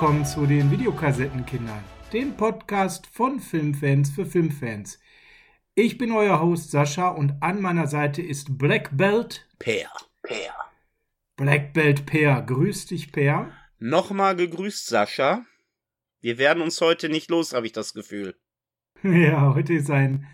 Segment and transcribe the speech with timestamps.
[0.00, 4.98] Willkommen zu den Videokassettenkindern, dem Podcast von Filmfans für Filmfans.
[5.74, 9.90] Ich bin euer Host Sascha und an meiner Seite ist Black Belt Per.
[10.22, 10.54] Per.
[11.36, 12.40] Black Belt Per.
[12.40, 13.52] Grüß dich, Per.
[13.78, 15.44] Nochmal gegrüßt, Sascha.
[16.22, 18.36] Wir werden uns heute nicht los, habe ich das Gefühl.
[19.02, 20.26] Ja, heute ist ein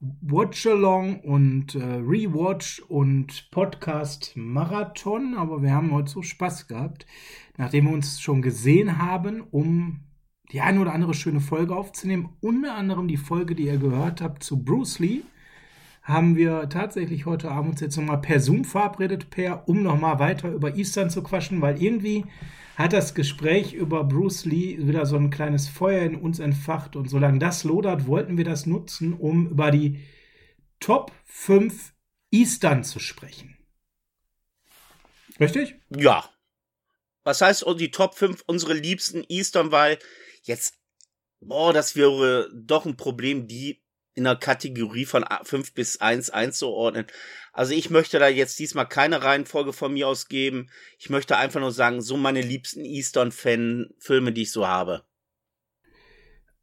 [0.00, 7.04] Watch-Along und äh, Rewatch und Podcast-Marathon, aber wir haben heute so Spaß gehabt,
[7.58, 10.00] nachdem wir uns schon gesehen haben, um
[10.52, 12.30] die eine oder andere schöne Folge aufzunehmen.
[12.40, 15.20] Unter anderem die Folge, die ihr gehört habt zu Bruce Lee,
[16.02, 20.50] haben wir tatsächlich heute Abend uns jetzt nochmal per Zoom verabredet, per, um nochmal weiter
[20.50, 22.24] über Eastern zu quatschen, weil irgendwie
[22.76, 26.96] hat das Gespräch über Bruce Lee wieder so ein kleines Feuer in uns entfacht.
[26.96, 29.98] Und solange das lodert, wollten wir das nutzen, um über die
[30.80, 31.92] Top 5
[32.30, 33.56] Eastern zu sprechen.
[35.40, 35.74] Richtig?
[35.94, 36.24] Ja.
[37.28, 39.98] Was heißt oh, die Top 5 unsere liebsten Eastern, weil
[40.44, 40.78] jetzt,
[41.40, 43.82] boah, das wäre doch ein Problem, die
[44.14, 47.06] in der Kategorie von 5 bis 1 einzuordnen.
[47.52, 50.70] Also ich möchte da jetzt diesmal keine Reihenfolge von mir aus geben.
[50.98, 55.04] Ich möchte einfach nur sagen, so meine liebsten Eastern-Fan-Filme, die ich so habe.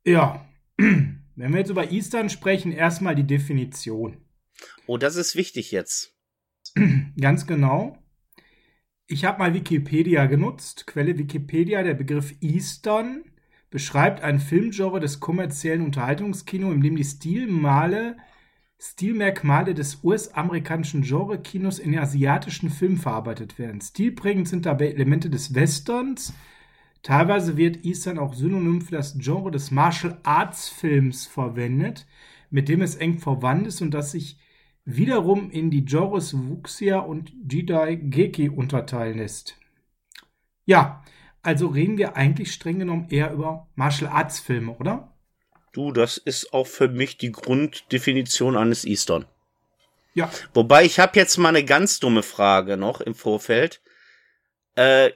[0.04, 4.26] Ja, wenn wir jetzt über Eastern sprechen, erstmal die Definition.
[4.88, 6.16] Oh, das ist wichtig jetzt.
[7.22, 8.02] Ganz genau.
[9.08, 10.88] Ich habe mal Wikipedia genutzt.
[10.88, 13.24] Quelle Wikipedia, der Begriff Eastern
[13.70, 18.18] beschreibt ein Filmgenre des kommerziellen Unterhaltungskino, in dem die Stilmale,
[18.80, 23.80] Stilmerkmale des US-amerikanischen Genre-Kinos in asiatischen Filmen verarbeitet werden.
[23.80, 26.34] Stilprägend sind dabei Elemente des Westerns.
[27.04, 32.08] Teilweise wird Eastern auch synonym für das Genre des Martial Arts Films verwendet,
[32.50, 34.40] mit dem es eng verwandt ist und das sich
[34.86, 39.58] wiederum in die Genres Wuxia und Jidai Geki unterteilen lässt.
[40.66, 41.04] Ja,
[41.42, 45.12] also reden wir eigentlich streng genommen eher über Martial Arts Filme, oder?
[45.74, 49.26] Du, das ist auch für mich die Grunddefinition eines Eastern.
[50.14, 50.32] Ja.
[50.54, 53.82] Wobei ich habe jetzt mal eine ganz dumme Frage noch im Vorfeld.
[54.76, 55.12] Äh,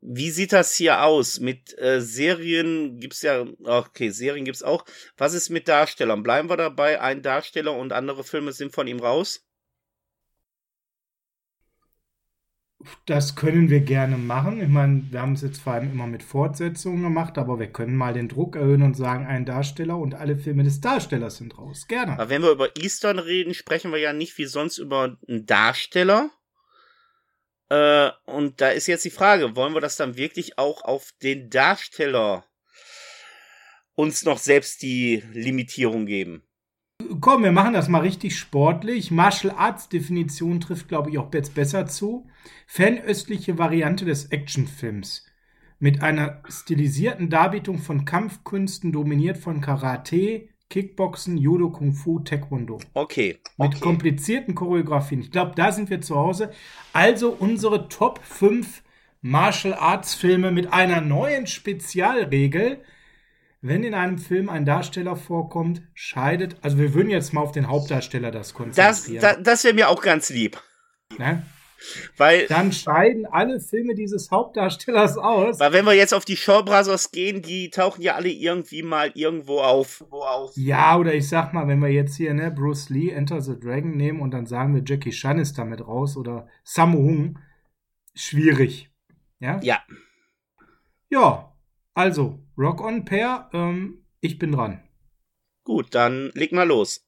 [0.00, 1.40] wie sieht das hier aus?
[1.40, 4.84] Mit äh, Serien gibt's ja, okay, Serien gibt's auch.
[5.16, 6.22] Was ist mit Darstellern?
[6.22, 9.46] Bleiben wir dabei, ein Darsteller und andere Filme sind von ihm raus?
[13.04, 14.62] Das können wir gerne machen.
[14.62, 17.94] Ich meine, wir haben es jetzt vor allem immer mit Fortsetzungen gemacht, aber wir können
[17.94, 21.88] mal den Druck erhöhen und sagen, ein Darsteller und alle Filme des Darstellers sind raus.
[21.88, 22.12] Gerne.
[22.12, 26.30] Aber wenn wir über Eastern reden, sprechen wir ja nicht wie sonst über einen Darsteller.
[27.70, 31.48] Äh, und da ist jetzt die Frage, wollen wir das dann wirklich auch auf den
[31.48, 32.44] Darsteller
[33.94, 36.42] uns noch selbst die Limitierung geben?
[37.20, 39.10] Komm, wir machen das mal richtig sportlich.
[39.10, 42.28] Martial Arts Definition trifft, glaube ich, auch jetzt besser zu.
[42.66, 45.26] Fernöstliche Variante des Actionfilms.
[45.78, 52.78] Mit einer stilisierten Darbietung von Kampfkünsten, dominiert von Karate, Kickboxen, Judo, Kung Fu, Taekwondo.
[52.94, 53.38] Okay.
[53.58, 53.80] Mit okay.
[53.80, 55.20] komplizierten Choreografien.
[55.20, 56.50] Ich glaube, da sind wir zu Hause.
[56.94, 58.82] Also unsere Top 5
[59.20, 62.80] Martial Arts Filme mit einer neuen Spezialregel
[63.62, 67.68] wenn in einem Film ein Darsteller vorkommt, scheidet, also wir würden jetzt mal auf den
[67.68, 69.20] Hauptdarsteller das konzentrieren.
[69.20, 70.62] Das, das, das wäre mir auch ganz lieb.
[71.18, 71.42] Ne?
[72.16, 75.58] Weil, Dann scheiden alle Filme dieses Hauptdarstellers aus.
[75.60, 79.10] weil wenn wir jetzt auf die Shaw Brothers gehen, die tauchen ja alle irgendwie mal
[79.14, 80.04] irgendwo auf.
[80.10, 80.52] Auf.
[80.56, 83.96] Ja, oder ich sag mal, wenn wir jetzt hier ne, Bruce Lee, Enter the Dragon
[83.96, 87.38] nehmen und dann sagen wir, Jackie Chan ist damit raus oder Sammo Hung,
[88.14, 88.90] schwierig.
[89.38, 89.58] Ja?
[89.62, 89.82] Ja.
[91.08, 91.50] Ja,
[91.94, 94.82] also, Rock on Pair, ähm, ich bin dran.
[95.64, 97.06] Gut, dann leg mal los.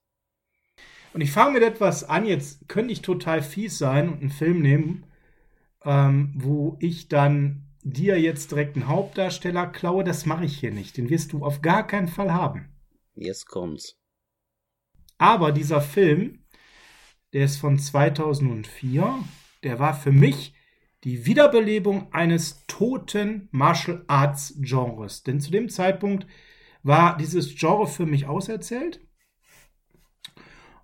[1.13, 4.63] Und ich fange mit etwas an, jetzt könnte ich total fies sein und einen Film
[4.63, 5.05] nehmen,
[5.85, 10.05] ähm, wo ich dann dir jetzt direkt einen Hauptdarsteller klaue.
[10.05, 10.97] Das mache ich hier nicht.
[10.97, 12.69] Den wirst du auf gar keinen Fall haben.
[13.15, 13.99] Jetzt kommt's.
[15.19, 16.45] Aber dieser Film,
[17.33, 19.19] der ist von 2004,
[19.63, 20.55] der war für mich
[21.05, 25.25] die Wiederbelebung eines toten Martial Arts Genres.
[25.25, 26.27] Denn zu dem Zeitpunkt
[26.83, 29.01] war dieses Genre für mich auserzählt.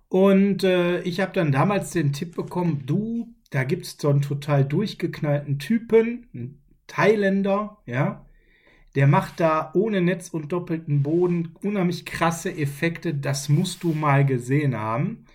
[0.09, 4.21] Und äh, ich habe dann damals den Tipp bekommen, du, da gibt es so einen
[4.21, 8.25] total durchgeknallten Typen, einen Thailänder, ja,
[8.95, 14.25] der macht da ohne Netz und doppelten Boden unheimlich krasse Effekte, das musst du mal
[14.25, 15.25] gesehen haben.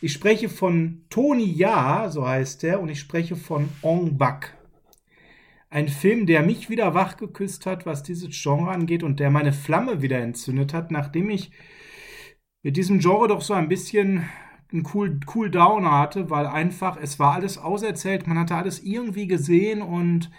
[0.00, 4.56] Ich spreche von Tony Ya, so heißt er, und ich spreche von Ong Bak.
[5.70, 10.02] Ein Film, der mich wieder wachgeküsst hat, was dieses Genre angeht und der meine Flamme
[10.02, 11.52] wieder entzündet hat, nachdem ich
[12.66, 14.28] mit diesem Genre doch so ein bisschen
[14.72, 19.28] einen cool, cool Downer hatte, weil einfach, es war alles auserzählt, man hatte alles irgendwie
[19.28, 20.32] gesehen und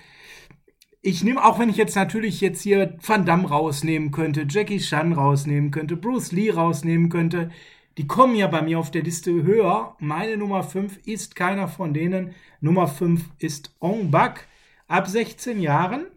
[1.02, 5.14] ich nehme, auch wenn ich jetzt natürlich jetzt hier Van Damme rausnehmen könnte, Jackie Chan
[5.14, 7.50] rausnehmen könnte, Bruce Lee rausnehmen könnte,
[7.98, 9.96] die kommen ja bei mir auf der Liste höher.
[10.00, 12.36] Meine Nummer 5 ist keiner von denen.
[12.60, 14.50] Nummer 5 ist Ong Bak.
[14.90, 16.08] Ab 16 Jahren.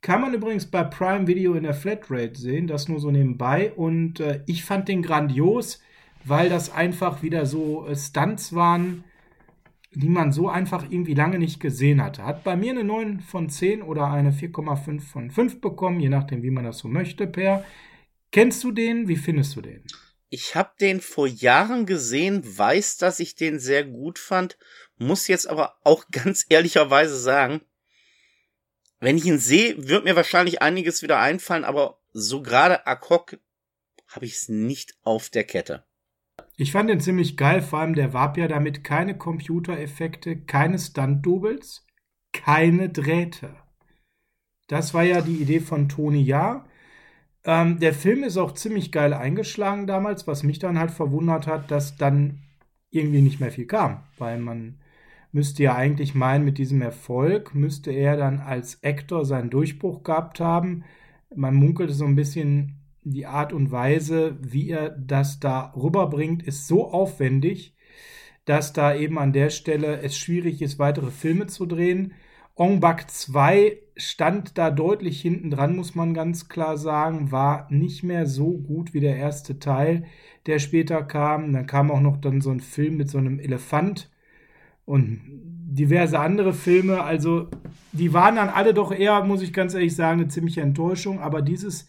[0.00, 3.72] Kann man übrigens bei Prime Video in der Flatrate sehen, das nur so nebenbei.
[3.72, 5.80] Und äh, ich fand den grandios,
[6.24, 9.04] weil das einfach wieder so äh, Stunts waren,
[9.92, 12.24] die man so einfach irgendwie lange nicht gesehen hatte.
[12.24, 16.42] Hat bei mir eine 9 von 10 oder eine 4,5 von 5 bekommen, je nachdem,
[16.42, 17.64] wie man das so möchte, Per.
[18.30, 19.08] Kennst du den?
[19.08, 19.82] Wie findest du den?
[20.30, 24.58] Ich habe den vor Jahren gesehen, weiß, dass ich den sehr gut fand,
[24.98, 27.62] muss jetzt aber auch ganz ehrlicherweise sagen,
[29.00, 33.38] wenn ich ihn sehe, wird mir wahrscheinlich einiges wieder einfallen, aber so gerade ad hoc
[34.08, 35.84] habe ich es nicht auf der Kette.
[36.56, 41.86] Ich fand den ziemlich geil, vor allem der warb ja damit keine Computereffekte, keine Stunt-Doubles,
[42.32, 43.54] keine Drähte.
[44.66, 46.66] Das war ja die Idee von Tony Ja.
[47.44, 51.70] Ähm, der Film ist auch ziemlich geil eingeschlagen damals, was mich dann halt verwundert hat,
[51.70, 52.42] dass dann
[52.90, 54.80] irgendwie nicht mehr viel kam, weil man
[55.32, 60.40] müsste ja eigentlich meinen, mit diesem Erfolg müsste er dann als Actor seinen Durchbruch gehabt
[60.40, 60.84] haben.
[61.34, 66.66] Man munkelte so ein bisschen die Art und Weise, wie er das da rüberbringt, ist
[66.66, 67.74] so aufwendig,
[68.44, 72.14] dass da eben an der Stelle es schwierig ist, weitere Filme zu drehen.
[72.54, 78.02] Ong Bak 2 stand da deutlich hinten dran, muss man ganz klar sagen, war nicht
[78.02, 80.04] mehr so gut wie der erste Teil,
[80.46, 81.52] der später kam.
[81.52, 84.10] Dann kam auch noch dann so ein Film mit so einem Elefant
[84.88, 85.20] und
[85.68, 87.02] diverse andere Filme.
[87.02, 87.50] Also
[87.92, 91.20] die waren dann alle doch eher, muss ich ganz ehrlich sagen, eine ziemliche Enttäuschung.
[91.20, 91.86] Aber dieses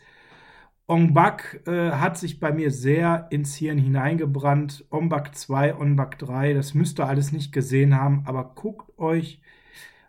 [0.85, 4.85] Ong Bak äh, hat sich bei mir sehr ins Hirn hineingebrannt.
[4.89, 8.99] Ong Bak 2, Ong Bak 3, das müsst ihr alles nicht gesehen haben, aber guckt
[8.99, 9.39] euch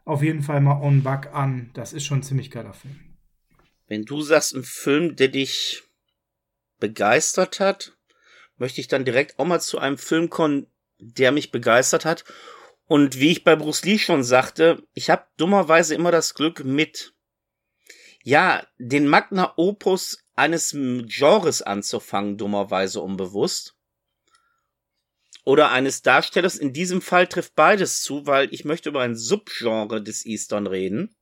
[0.04, 1.70] auf jeden Fall mal Ong Bak an.
[1.74, 2.98] Das ist schon ein ziemlich geiler Film.
[3.86, 5.84] Wenn du sagst, ein Film, der dich
[6.80, 7.96] begeistert hat,
[8.56, 10.66] möchte ich dann direkt auch mal zu einem Film kommen,
[10.98, 12.24] der mich begeistert hat.
[12.90, 17.14] Und wie ich bei Bruce Lee schon sagte, ich habe dummerweise immer das Glück mit,
[18.24, 23.76] ja, den Magna Opus eines Genres anzufangen, dummerweise unbewusst.
[25.44, 26.56] Oder eines Darstellers.
[26.56, 31.14] In diesem Fall trifft beides zu, weil ich möchte über ein Subgenre des Eastern reden.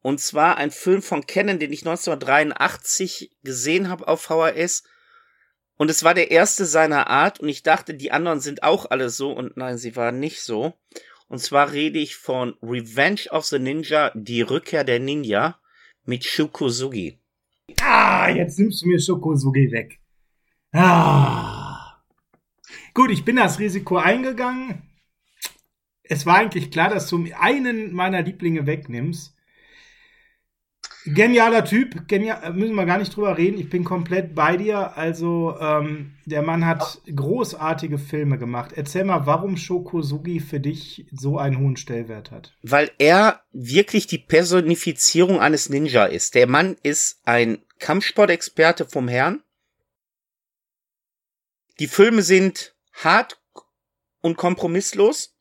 [0.00, 4.82] Und zwar ein Film von Canon, den ich 1983 gesehen habe auf VHS.
[5.76, 9.10] Und es war der erste seiner Art und ich dachte, die anderen sind auch alle
[9.10, 10.74] so und nein, sie waren nicht so.
[11.28, 15.58] Und zwar rede ich von Revenge of the Ninja, die Rückkehr der Ninja
[16.04, 17.18] mit Shukosugi.
[17.80, 20.00] Ah, jetzt nimmst du mir Schokosugi weg.
[20.72, 22.02] Ah.
[22.92, 24.82] Gut, ich bin das Risiko eingegangen.
[26.02, 29.33] Es war eigentlich klar, dass du einen meiner Lieblinge wegnimmst.
[31.06, 33.60] Genialer Typ, genial, müssen wir gar nicht drüber reden.
[33.60, 34.96] Ich bin komplett bei dir.
[34.96, 38.72] Also, ähm, der Mann hat großartige Filme gemacht.
[38.74, 42.56] Erzähl mal, warum Shokosugi für dich so einen hohen Stellwert hat.
[42.62, 46.34] Weil er wirklich die Personifizierung eines Ninja ist.
[46.34, 49.42] Der Mann ist ein Kampfsportexperte vom Herrn.
[51.80, 53.42] Die Filme sind hart
[54.22, 55.33] und kompromisslos.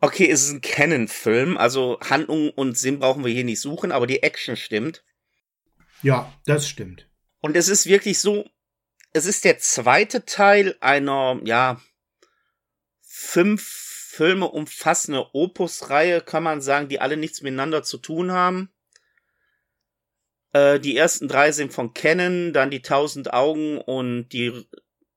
[0.00, 4.06] Okay, es ist ein Canon-Film, also Handlung und Sinn brauchen wir hier nicht suchen, aber
[4.06, 5.04] die Action stimmt.
[6.02, 7.08] Ja, das stimmt.
[7.40, 8.48] Und es ist wirklich so,
[9.12, 11.80] es ist der zweite Teil einer, ja,
[13.00, 18.70] fünf Filme umfassende Opus-Reihe, kann man sagen, die alle nichts miteinander zu tun haben.
[20.52, 24.66] Äh, die ersten drei sind von Canon, dann die Tausend Augen und die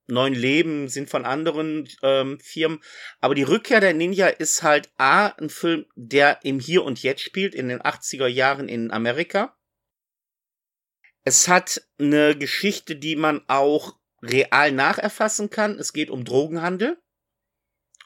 [0.06, 2.80] neuen Leben sind von anderen ähm, Firmen.
[3.20, 7.22] Aber die Rückkehr der Ninja ist halt A, ein Film, der im Hier und Jetzt
[7.22, 9.56] spielt, in den 80er Jahren in Amerika.
[11.24, 15.78] Es hat eine Geschichte, die man auch real nacherfassen kann.
[15.78, 16.98] Es geht um Drogenhandel.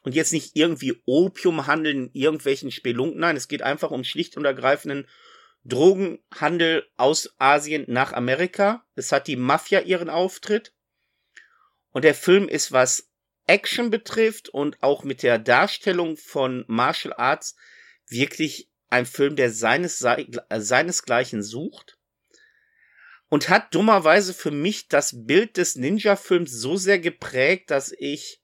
[0.02, 3.18] Und jetzt nicht irgendwie Opiumhandel in irgendwelchen Spelunken.
[3.18, 5.08] Nein, es geht einfach um schlicht und ergreifenden
[5.64, 8.86] Drogenhandel aus Asien nach Amerika.
[8.94, 10.75] Es hat die Mafia ihren Auftritt.
[11.96, 13.08] Und der Film ist, was
[13.46, 17.56] Action betrifft und auch mit der Darstellung von Martial Arts
[18.06, 21.96] wirklich ein Film, der seines, seinesgleichen sucht.
[23.30, 28.42] Und hat dummerweise für mich das Bild des Ninja-Films so sehr geprägt, dass ich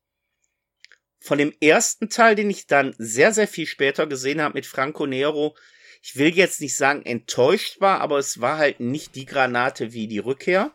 [1.21, 5.07] von dem ersten Teil, den ich dann sehr, sehr viel später gesehen habe mit Franco
[5.07, 5.55] Nero,
[6.01, 10.09] ich will jetzt nicht sagen enttäuscht war, aber es war halt nicht die Granate wie
[10.09, 10.75] die Rückkehr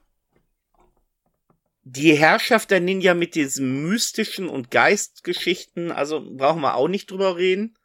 [1.89, 7.37] die Herrschaft der Ninja mit diesen mystischen und Geistgeschichten, also brauchen wir auch nicht drüber
[7.37, 7.77] reden.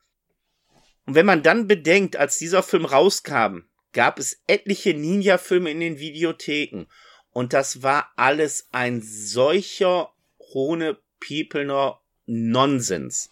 [1.07, 3.61] Und wenn man dann bedenkt, als dieser Film rauskam,
[3.93, 6.87] gab es etliche Ninja-Filme in den Videotheken.
[7.31, 10.13] Und das war alles ein solcher
[10.53, 13.31] Rone Piepelner Nonsens.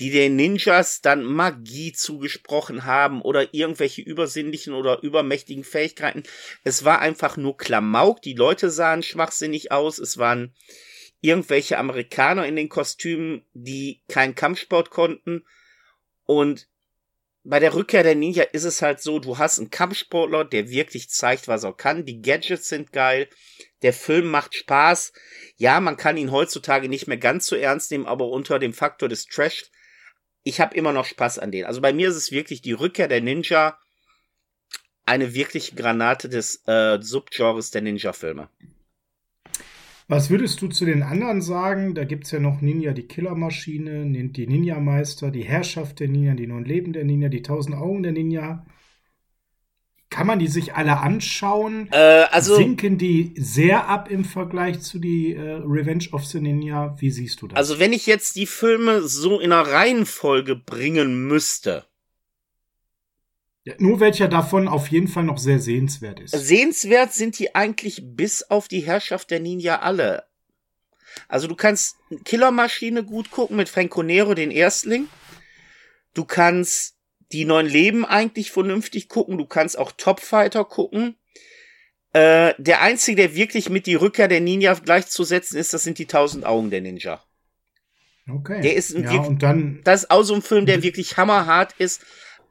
[0.00, 6.24] Die den Ninjas dann Magie zugesprochen haben oder irgendwelche übersinnlichen oder übermächtigen Fähigkeiten.
[6.64, 8.20] Es war einfach nur Klamauk.
[8.22, 9.98] Die Leute sahen schwachsinnig aus.
[9.98, 10.54] Es waren
[11.20, 15.44] irgendwelche Amerikaner in den Kostümen, die keinen Kampfsport konnten.
[16.24, 16.68] Und
[17.44, 21.10] bei der Rückkehr der Ninja ist es halt so, du hast einen Kampfsportler, der wirklich
[21.10, 22.06] zeigt, was er kann.
[22.06, 23.28] Die Gadgets sind geil.
[23.82, 25.12] Der Film macht Spaß.
[25.56, 29.10] Ja, man kann ihn heutzutage nicht mehr ganz so ernst nehmen, aber unter dem Faktor
[29.10, 29.66] des Trash,
[30.44, 31.64] ich habe immer noch Spaß an denen.
[31.64, 33.78] Also bei mir ist es wirklich die Rückkehr der Ninja,
[35.06, 38.48] eine wirkliche Granate des äh, Subgenres der Ninja-Filme.
[40.06, 41.94] Was würdest du zu den anderen sagen?
[41.94, 46.46] Da gibt es ja noch Ninja die Killermaschine, die Ninja-Meister, die Herrschaft der Ninja, die
[46.46, 48.66] neun Leben der Ninja, die tausend Augen der Ninja.
[50.14, 51.88] Kann man die sich alle anschauen?
[51.90, 51.96] Äh,
[52.30, 56.94] also, Sinken die sehr ab im Vergleich zu die äh, Revenge of the Ninja?
[57.00, 57.56] Wie siehst du das?
[57.56, 61.86] Also wenn ich jetzt die Filme so in einer Reihenfolge bringen müsste,
[63.64, 66.30] ja, nur welcher davon auf jeden Fall noch sehr sehenswert ist.
[66.30, 70.22] Sehenswert sind die eigentlich bis auf die Herrschaft der Ninja alle.
[71.26, 75.08] Also du kannst Killermaschine gut gucken mit Franco Nero, den Erstling.
[76.12, 76.94] Du kannst
[77.32, 79.38] die neuen Leben eigentlich vernünftig gucken.
[79.38, 81.16] Du kannst auch Topfighter gucken.
[82.12, 86.06] Äh, der einzige, der wirklich mit die Rückkehr der Ninja gleichzusetzen ist, das sind die
[86.06, 87.22] tausend Augen der Ninja.
[88.28, 88.60] Okay.
[88.62, 91.74] Der ist ein ja, und dann das ist auch so ein Film, der wirklich hammerhart
[91.78, 92.02] ist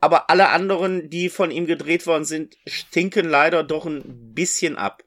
[0.03, 5.01] aber alle anderen, die von ihm gedreht worden sind, stinken leider doch ein bisschen ab.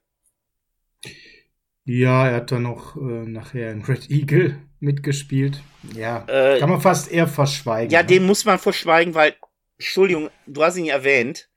[1.84, 5.62] Ja, er hat dann noch äh, nachher in Red Eagle mitgespielt.
[5.94, 7.92] Ja, äh, kann man fast eher verschweigen.
[7.92, 8.06] Ja, ne?
[8.06, 9.34] den muss man verschweigen, weil,
[9.78, 11.48] Entschuldigung, du hast ihn erwähnt.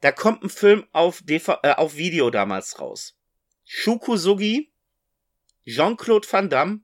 [0.00, 3.16] Da kommt ein Film auf, DV, äh, auf Video damals raus.
[3.64, 4.72] Shukusugi,
[5.66, 6.80] Jean-Claude Van Damme,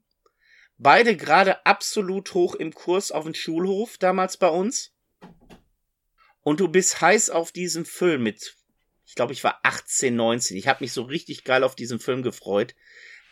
[0.79, 4.95] beide gerade absolut hoch im Kurs auf dem Schulhof damals bei uns
[6.47, 8.55] und du bist heiß auf diesen Film mit,
[9.05, 10.57] ich glaube, ich war 18, 19.
[10.57, 12.77] Ich habe mich so richtig geil auf diesen Film gefreut,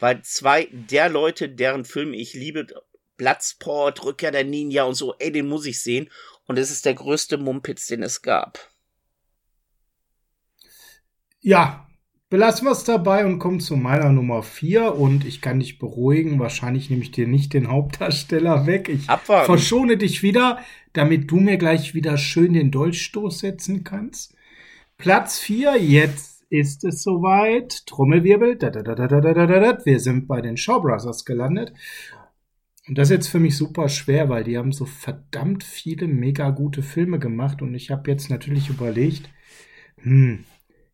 [0.01, 2.67] weil zwei der Leute, deren Filme ich liebe,
[3.17, 6.11] Bloodsport, Rückkehr der Ninja und so, ey, den muss ich sehen.
[6.47, 8.71] Und es ist der größte Mumpitz, den es gab.
[11.41, 11.87] Ja,
[12.31, 14.95] belassen wir es dabei und kommen zu meiner Nummer 4.
[14.95, 18.89] Und ich kann dich beruhigen, wahrscheinlich nehme ich dir nicht den Hauptdarsteller weg.
[18.89, 19.47] Ich Abwarten.
[19.47, 20.61] verschone dich wieder
[20.95, 24.35] damit du mir gleich wieder schön den Dolchstoß setzen kannst.
[24.97, 27.85] Platz 4, jetzt ist es soweit.
[27.87, 28.57] Trommelwirbel.
[28.57, 31.73] Da, da, da, da, da, da, da, Wir sind bei den Shaw Brothers gelandet.
[32.87, 36.51] Und das ist jetzt für mich super schwer, weil die haben so verdammt viele mega
[36.51, 39.31] gute Filme gemacht und ich habe jetzt natürlich überlegt,
[40.03, 40.45] hm,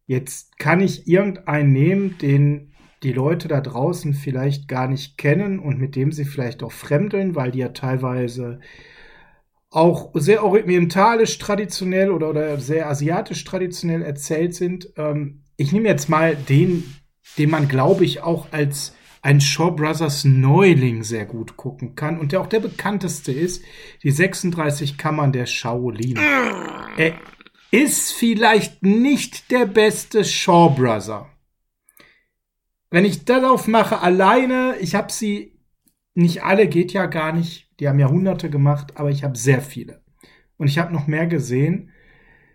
[0.06, 5.78] jetzt kann ich irgendeinen nehmen, den die Leute da draußen vielleicht gar nicht kennen und
[5.78, 8.60] mit dem sie vielleicht auch fremdeln, weil die ja teilweise
[9.70, 14.92] auch sehr orientalisch traditionell oder, oder sehr asiatisch traditionell erzählt sind.
[14.96, 16.84] Ähm, ich nehme jetzt mal den,
[17.38, 22.32] den man, glaube ich, auch als ein Shaw Brothers Neuling sehr gut gucken kann und
[22.32, 23.62] der auch der bekannteste ist,
[24.02, 26.18] die 36 Kammern der Shaolin.
[26.96, 27.14] Er
[27.70, 31.28] ist vielleicht nicht der beste Shaw Brother.
[32.90, 35.60] Wenn ich darauf mache, alleine, ich habe sie
[36.14, 40.02] nicht alle, geht ja gar nicht, die haben Jahrhunderte gemacht, aber ich habe sehr viele.
[40.56, 41.90] Und ich habe noch mehr gesehen.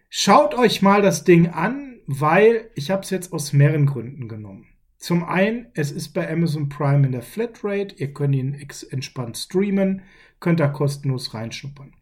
[0.10, 4.68] Schaut euch mal das Ding an, weil ich habe es jetzt aus mehreren Gründen genommen.
[5.06, 7.94] Zum einen, es ist bei Amazon Prime in der Flatrate.
[8.00, 8.56] Ihr könnt ihn
[8.90, 10.02] entspannt streamen,
[10.40, 11.94] könnt da kostenlos reinschnuppern.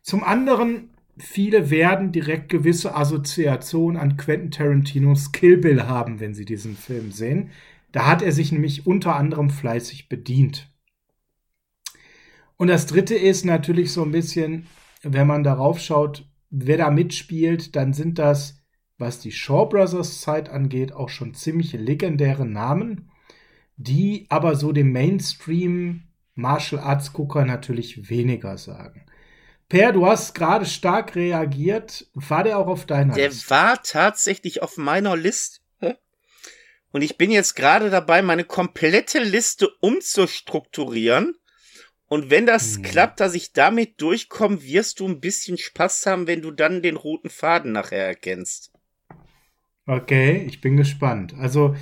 [0.00, 6.46] Zum anderen, viele werden direkt gewisse Assoziationen an Quentin Tarantinos Kill Bill haben, wenn sie
[6.46, 7.50] diesen Film sehen.
[7.92, 10.72] Da hat er sich nämlich unter anderem fleißig bedient.
[12.56, 14.66] Und das dritte ist natürlich so ein bisschen,
[15.02, 18.65] wenn man darauf schaut, wer da mitspielt, dann sind das,
[18.98, 23.10] was die Shaw Brothers Zeit angeht, auch schon ziemlich legendäre Namen,
[23.76, 29.06] die aber so dem Mainstream Martial Arts Gucker natürlich weniger sagen.
[29.68, 32.08] Per, du hast gerade stark reagiert.
[32.14, 33.48] War der auch auf deiner der Liste?
[33.48, 35.60] Der war tatsächlich auf meiner Liste.
[36.92, 41.34] Und ich bin jetzt gerade dabei, meine komplette Liste umzustrukturieren
[42.08, 42.82] und wenn das hm.
[42.82, 46.96] klappt, dass ich damit durchkomme, wirst du ein bisschen Spaß haben, wenn du dann den
[46.96, 48.72] roten Faden nachher erkennst.
[49.86, 51.34] Okay, ich bin gespannt.
[51.34, 51.76] Also,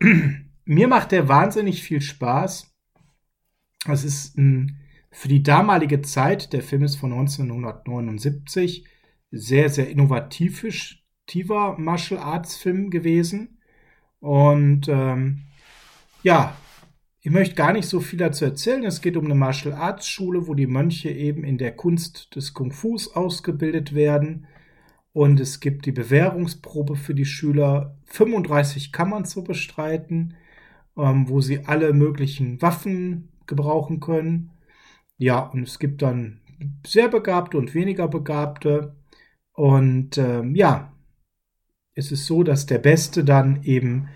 [0.64, 2.74] mir macht der wahnsinnig viel Spaß.
[3.86, 4.80] Es ist ein
[5.14, 8.84] für die damalige Zeit, der Film ist von 1979,
[9.30, 13.60] sehr, sehr innovativer Martial Arts Film gewesen.
[14.18, 15.42] Und ähm,
[16.24, 16.56] ja,
[17.20, 18.84] ich möchte gar nicht so viel dazu erzählen.
[18.84, 22.52] Es geht um eine Martial Arts Schule, wo die Mönche eben in der Kunst des
[22.52, 24.48] Kung Fus ausgebildet werden.
[25.14, 30.34] Und es gibt die Bewährungsprobe für die Schüler, 35 Kammern zu bestreiten,
[30.96, 34.50] ähm, wo sie alle möglichen Waffen gebrauchen können.
[35.16, 36.40] Ja, und es gibt dann
[36.84, 38.96] sehr begabte und weniger begabte.
[39.52, 40.92] Und ähm, ja,
[41.94, 44.08] es ist so, dass der Beste dann eben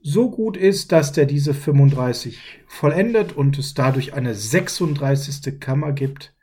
[0.00, 5.60] so gut ist, dass der diese 35 vollendet und es dadurch eine 36.
[5.60, 6.34] Kammer gibt,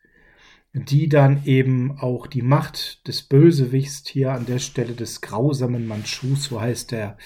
[0.74, 6.46] die dann eben auch die Macht des Bösewichts hier an der Stelle des grausamen Manchus,
[6.46, 7.18] so heißt er,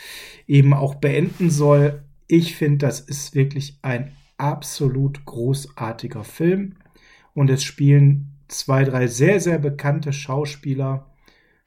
[0.48, 2.04] eben auch beenden soll.
[2.28, 6.76] Ich finde, das ist wirklich ein absolut großartiger Film
[7.34, 11.14] und es spielen zwei, drei sehr, sehr bekannte Schauspieler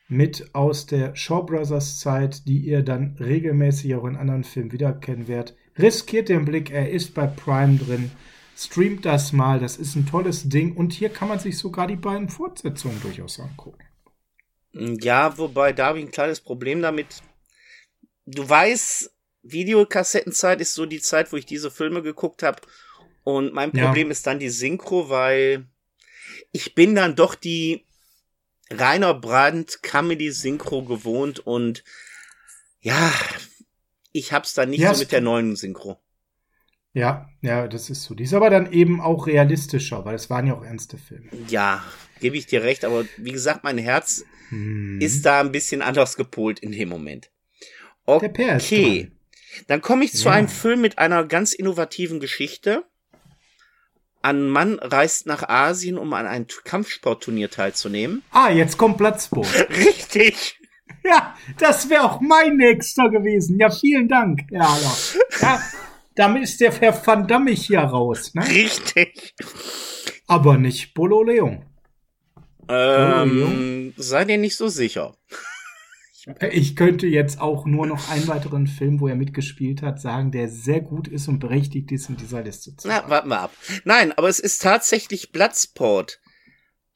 [0.08, 5.28] mit aus der Shaw Brothers Zeit, die ihr dann regelmäßig auch in anderen Filmen wiedererkennen
[5.28, 5.56] werdet.
[5.78, 8.10] Riskiert den Blick, er ist bei Prime drin.
[8.62, 10.76] Streamt das mal, das ist ein tolles Ding.
[10.76, 13.82] Und hier kann man sich sogar die beiden Fortsetzungen durchaus angucken.
[14.72, 17.22] Ja, wobei da habe ich ein kleines Problem damit.
[18.26, 19.10] Du weißt,
[19.42, 22.60] Videokassettenzeit ist so die Zeit, wo ich diese Filme geguckt habe.
[23.24, 24.12] Und mein Problem ja.
[24.12, 25.66] ist dann die Synchro, weil
[26.52, 27.86] ich bin dann doch die
[28.70, 31.82] Rainer Brandt Comedy Synchro gewohnt und
[32.80, 33.10] ja,
[34.12, 35.98] ich hab's dann nicht ja, so mit der neuen Synchro.
[36.92, 38.14] Ja, ja, das ist so.
[38.14, 41.28] Die ist aber dann eben auch realistischer, weil es waren ja auch ernste Filme.
[41.48, 41.84] Ja,
[42.20, 45.00] gebe ich dir recht, aber wie gesagt, mein Herz hm.
[45.00, 47.30] ist da ein bisschen anders gepolt in dem Moment.
[48.06, 49.12] Okay.
[49.68, 50.34] Dann komme ich zu ja.
[50.34, 52.84] einem Film mit einer ganz innovativen Geschichte.
[54.22, 58.22] Ein Mann reist nach Asien, um an einem Kampfsportturnier teilzunehmen.
[58.32, 59.46] Ah, jetzt kommt Platzboot.
[59.70, 60.58] Richtig.
[61.04, 63.58] Ja, das wäre auch mein nächster gewesen.
[63.58, 64.76] Ja, vielen Dank, Ja,
[65.40, 65.62] ja
[66.14, 68.34] damit ist der Herr Van Damme hier raus.
[68.34, 68.46] Ne?
[68.46, 69.34] Richtig.
[70.26, 71.64] Aber nicht Bolo Leon.
[72.68, 75.16] Ähm, sei dir nicht so sicher.
[76.52, 80.50] Ich könnte jetzt auch nur noch einen weiteren Film, wo er mitgespielt hat, sagen, der
[80.50, 82.88] sehr gut ist und berechtigt ist, in dieser Liste zu.
[82.88, 83.52] Na, warten wir ab.
[83.84, 86.20] Nein, aber es ist tatsächlich Bloodsport.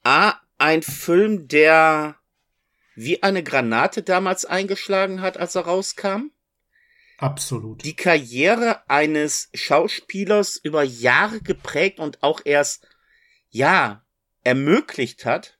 [0.03, 2.17] A, ein Film, der
[2.95, 6.29] wie eine Granate damals eingeschlagen hat, als er rauskam.
[7.17, 7.83] Absolut.
[7.83, 12.87] Die Karriere eines Schauspielers über Jahre geprägt und auch erst,
[13.49, 14.05] ja,
[14.43, 15.57] ermöglicht hat.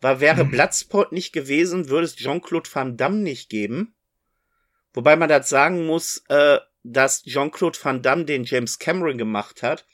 [0.00, 0.50] Weil wäre mhm.
[0.52, 3.94] Bloodsport nicht gewesen, würde es Jean-Claude Van Damme nicht geben.
[4.92, 9.86] Wobei man das sagen muss, äh, dass Jean-Claude Van Damme den James Cameron gemacht hat.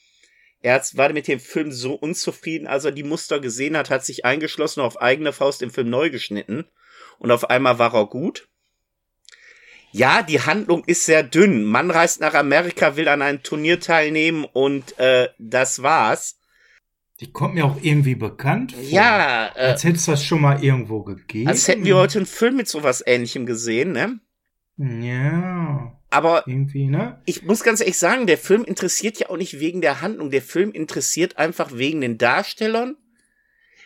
[0.60, 4.24] Er war mit dem Film so unzufrieden, als er die Muster gesehen hat, hat sich
[4.24, 6.66] eingeschlossen, auf eigene Faust den Film neu geschnitten.
[7.18, 8.48] Und auf einmal war er gut.
[9.96, 11.64] Ja, die Handlung ist sehr dünn.
[11.64, 16.38] Man reist nach Amerika, will an einem Turnier teilnehmen und äh, das war's.
[17.18, 18.82] Die kommt mir auch irgendwie bekannt vor.
[18.82, 19.50] Ja.
[19.54, 21.48] Äh, als hätte es das schon mal irgendwo gegeben.
[21.48, 24.20] Als hätten wir heute einen Film mit sowas ähnlichem gesehen, ne?
[24.76, 25.98] Ja.
[26.10, 27.22] Aber irgendwie, ne?
[27.24, 30.30] ich muss ganz ehrlich sagen, der Film interessiert ja auch nicht wegen der Handlung.
[30.30, 32.96] Der Film interessiert einfach wegen den Darstellern,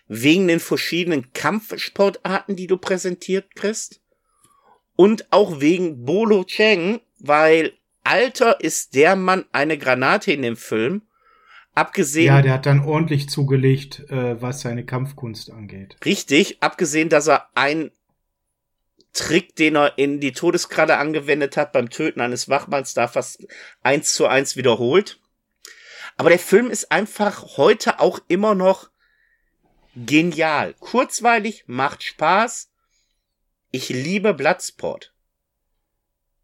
[0.08, 4.00] wegen den verschiedenen Kampfsportarten, die du präsentiert kriegst.
[5.00, 7.72] Und auch wegen Bolo Cheng, weil
[8.04, 11.00] Alter ist der Mann eine Granate in dem Film.
[11.74, 12.26] Abgesehen.
[12.26, 15.96] Ja, der hat dann ordentlich zugelegt, äh, was seine Kampfkunst angeht.
[16.04, 17.92] Richtig, abgesehen, dass er ein
[19.14, 23.46] Trick, den er in die Todeskralle angewendet hat beim Töten eines Wachmanns, da fast
[23.82, 25.18] eins zu eins wiederholt.
[26.18, 28.90] Aber der Film ist einfach heute auch immer noch
[29.96, 30.74] genial.
[30.78, 32.69] Kurzweilig, macht Spaß.
[33.70, 35.14] Ich liebe Bloodsport.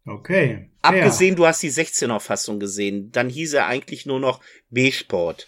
[0.05, 0.71] Okay.
[0.81, 3.11] Abgesehen, du hast die 16er Fassung gesehen.
[3.11, 5.47] Dann hieß er eigentlich nur noch B-Sport.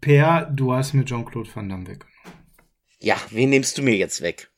[0.00, 2.08] Per, du hast mir Jean-Claude Van Damme weggenommen.
[2.98, 4.50] Ja, wen nimmst du mir jetzt weg?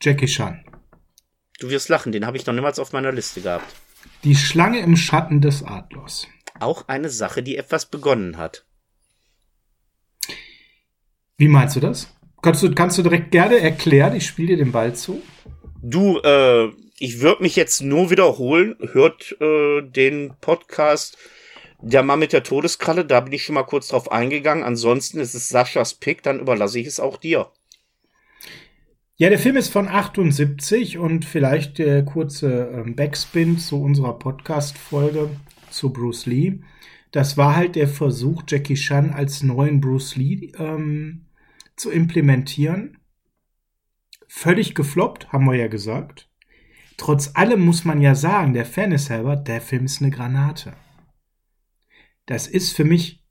[0.00, 0.64] Jackie Chan.
[1.60, 3.72] Du wirst lachen, den habe ich noch niemals auf meiner Liste gehabt.
[4.24, 6.26] Die Schlange im Schatten des Adlers.
[6.58, 8.66] Auch eine Sache, die etwas begonnen hat.
[11.42, 12.14] Wie meinst du das?
[12.40, 14.14] Kannst du, kannst du direkt gerne erklären?
[14.14, 15.20] Ich spiele dir den Ball zu.
[15.82, 16.68] Du, äh,
[17.00, 18.76] ich würde mich jetzt nur wiederholen.
[18.92, 21.18] Hört äh, den Podcast
[21.80, 23.04] Der Mann mit der Todeskralle.
[23.04, 24.62] Da bin ich schon mal kurz drauf eingegangen.
[24.62, 26.22] Ansonsten ist es Saschas Pick.
[26.22, 27.50] Dann überlasse ich es auch dir.
[29.16, 35.28] Ja, der Film ist von 78 und vielleicht der kurze ähm, Backspin zu unserer Podcast-Folge.
[35.70, 36.60] zu Bruce Lee.
[37.10, 41.22] Das war halt der Versuch, Jackie Chan als neuen Bruce Lee ähm,
[41.76, 42.98] zu implementieren.
[44.28, 46.30] Völlig gefloppt, haben wir ja gesagt.
[46.96, 50.74] Trotz allem muss man ja sagen, der Fairness halber, der Film ist eine Granate.
[52.26, 53.24] Das ist für mich,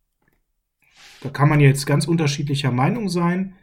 [1.22, 3.56] da kann man jetzt ganz unterschiedlicher Meinung sein,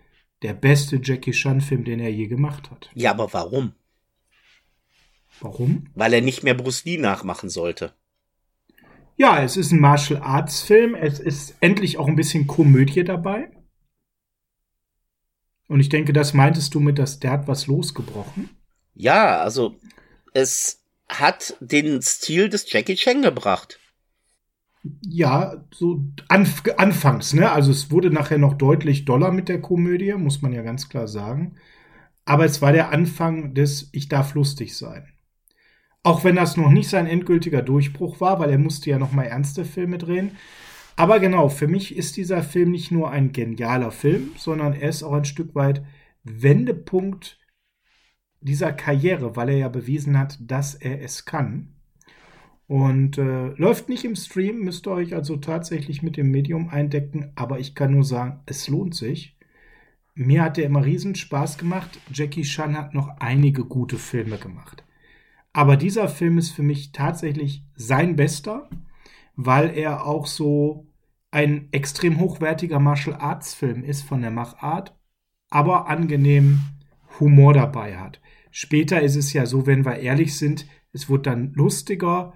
[0.42, 2.90] der beste Jackie Chan-Film, den er je gemacht hat.
[2.94, 3.74] Ja, aber warum?
[5.40, 5.88] Warum?
[5.94, 7.94] Weil er nicht mehr Bruce Lee nachmachen sollte.
[9.16, 10.94] Ja, es ist ein Martial Arts Film.
[10.94, 13.50] Es ist endlich auch ein bisschen Komödie dabei.
[15.68, 18.48] Und ich denke, das meintest du mit, dass der hat was losgebrochen.
[18.94, 19.76] Ja, also
[20.33, 23.78] es hat den Stil des Jackie Chan gebracht.
[25.02, 27.50] Ja, so anf anfangs, ne?
[27.50, 31.09] Also es wurde nachher noch deutlich doller mit der Komödie, muss man ja ganz klar
[31.09, 31.57] sagen.
[32.24, 35.09] Aber es war der Anfang des Ich darf lustig sein.
[36.02, 39.24] Auch wenn das noch nicht sein endgültiger Durchbruch war, weil er musste ja noch mal
[39.24, 40.37] ernste Filme drehen.
[40.98, 45.04] Aber genau, für mich ist dieser Film nicht nur ein genialer Film, sondern er ist
[45.04, 45.84] auch ein Stück weit
[46.24, 47.38] Wendepunkt
[48.40, 51.76] dieser Karriere, weil er ja bewiesen hat, dass er es kann.
[52.66, 57.30] Und äh, läuft nicht im Stream, müsst ihr euch also tatsächlich mit dem Medium eindecken,
[57.37, 59.38] aber ich kann nur sagen, es lohnt sich.
[60.16, 62.00] Mir hat der immer riesen Spaß gemacht.
[62.12, 64.82] Jackie Chan hat noch einige gute Filme gemacht.
[65.52, 68.68] Aber dieser Film ist für mich tatsächlich sein bester,
[69.37, 70.88] weil er auch so
[71.30, 74.96] ein extrem hochwertiger Martial Arts Film ist von der Machart,
[75.50, 76.60] aber angenehm
[77.20, 78.20] Humor dabei hat.
[78.50, 82.34] Später ist es ja so, wenn wir ehrlich sind, es wird dann lustiger.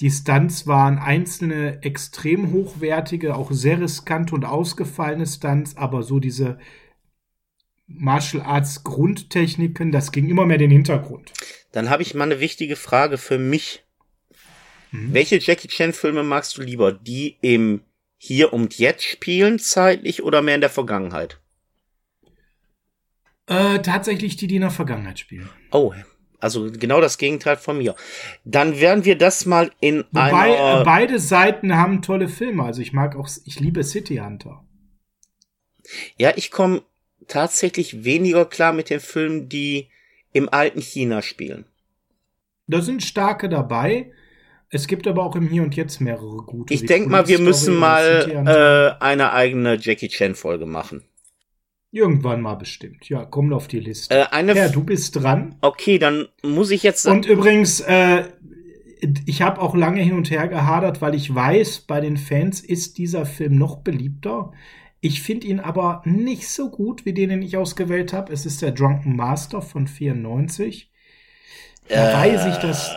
[0.00, 6.58] Die Stunts waren einzelne extrem hochwertige, auch sehr riskante und ausgefallene Stunts, aber so diese
[7.86, 11.32] Martial Arts Grundtechniken, das ging immer mehr den Hintergrund.
[11.72, 13.84] Dann habe ich mal eine wichtige Frage für mich.
[14.90, 15.14] Mhm.
[15.14, 16.92] Welche Jackie Chan Filme magst du lieber?
[16.92, 17.82] Die im
[18.18, 21.38] Hier und Jetzt spielen, zeitlich oder mehr in der Vergangenheit?
[23.46, 25.48] Äh, tatsächlich die, die in der Vergangenheit spielen.
[25.72, 25.92] Oh,
[26.38, 27.94] also genau das Gegenteil von mir.
[28.44, 30.80] Dann werden wir das mal in Wobei, einer...
[30.80, 32.64] Äh, beide Seiten haben tolle Filme.
[32.64, 34.64] Also ich mag auch, ich liebe City Hunter.
[36.16, 36.82] Ja, ich komme
[37.28, 39.88] tatsächlich weniger klar mit den Filmen, die
[40.32, 41.64] im alten China spielen.
[42.66, 44.12] Da sind starke dabei.
[44.70, 46.72] Es gibt aber auch im Hier und Jetzt mehrere gute.
[46.72, 51.02] Ich denke mal, wir müssen mal äh, eine eigene Jackie Chan Folge machen.
[51.90, 53.08] Irgendwann mal bestimmt.
[53.08, 54.14] Ja, kommt auf die Liste.
[54.14, 55.56] Äh, eine ja, du bist dran.
[55.60, 57.04] Okay, dann muss ich jetzt.
[57.06, 58.22] Und übrigens, äh,
[59.26, 62.96] ich habe auch lange hin und her gehadert, weil ich weiß, bei den Fans ist
[62.98, 64.52] dieser Film noch beliebter.
[65.00, 68.32] Ich finde ihn aber nicht so gut wie den, den ich ausgewählt habe.
[68.32, 70.92] Es ist der Drunken Master von 94.
[71.88, 72.14] Da äh.
[72.14, 72.94] weiß ich, dass,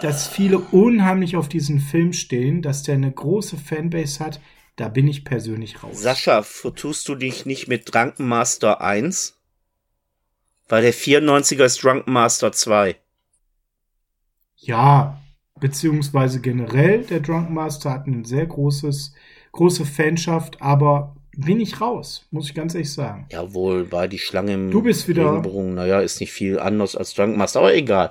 [0.00, 4.40] dass viele unheimlich auf diesen Film stehen, dass der eine große Fanbase hat.
[4.76, 6.00] Da bin ich persönlich raus.
[6.00, 9.38] Sascha, vertust du dich nicht mit Drunken Master 1?
[10.68, 12.96] Weil der 94er ist Drunken Master 2.
[14.56, 15.20] Ja,
[15.58, 19.14] beziehungsweise generell, der Drunken Master hat ein sehr großes,
[19.52, 23.26] große Fanschaft, aber bin ich raus, muss ich ganz ehrlich sagen.
[23.30, 25.26] Jawohl, war die Schlange im Du bist wieder.
[25.26, 28.10] Regenbogen, naja, ist nicht viel anders als Drunken Master, aber egal.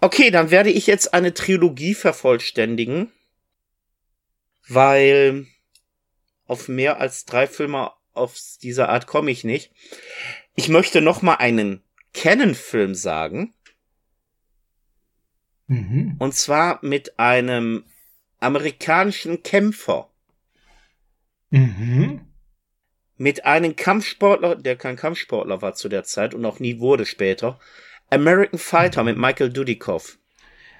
[0.00, 3.10] Okay, dann werde ich jetzt eine Trilogie vervollständigen,
[4.68, 5.46] weil
[6.46, 9.72] auf mehr als drei Filme auf dieser Art komme ich nicht.
[10.54, 11.82] Ich möchte noch mal einen
[12.14, 13.54] Canon-Film sagen.
[15.68, 16.16] Mhm.
[16.18, 17.84] Und zwar mit einem
[18.40, 20.10] amerikanischen Kämpfer.
[21.50, 22.27] Mhm.
[23.18, 27.58] Mit einem Kampfsportler, der kein Kampfsportler war zu der Zeit und auch nie wurde später.
[28.10, 30.18] American Fighter mit Michael Dudikoff.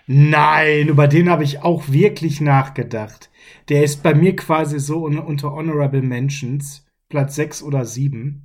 [0.07, 3.29] Nein, über den habe ich auch wirklich nachgedacht.
[3.69, 8.43] Der ist bei mir quasi so unter Honorable Mentions, Platz 6 oder 7.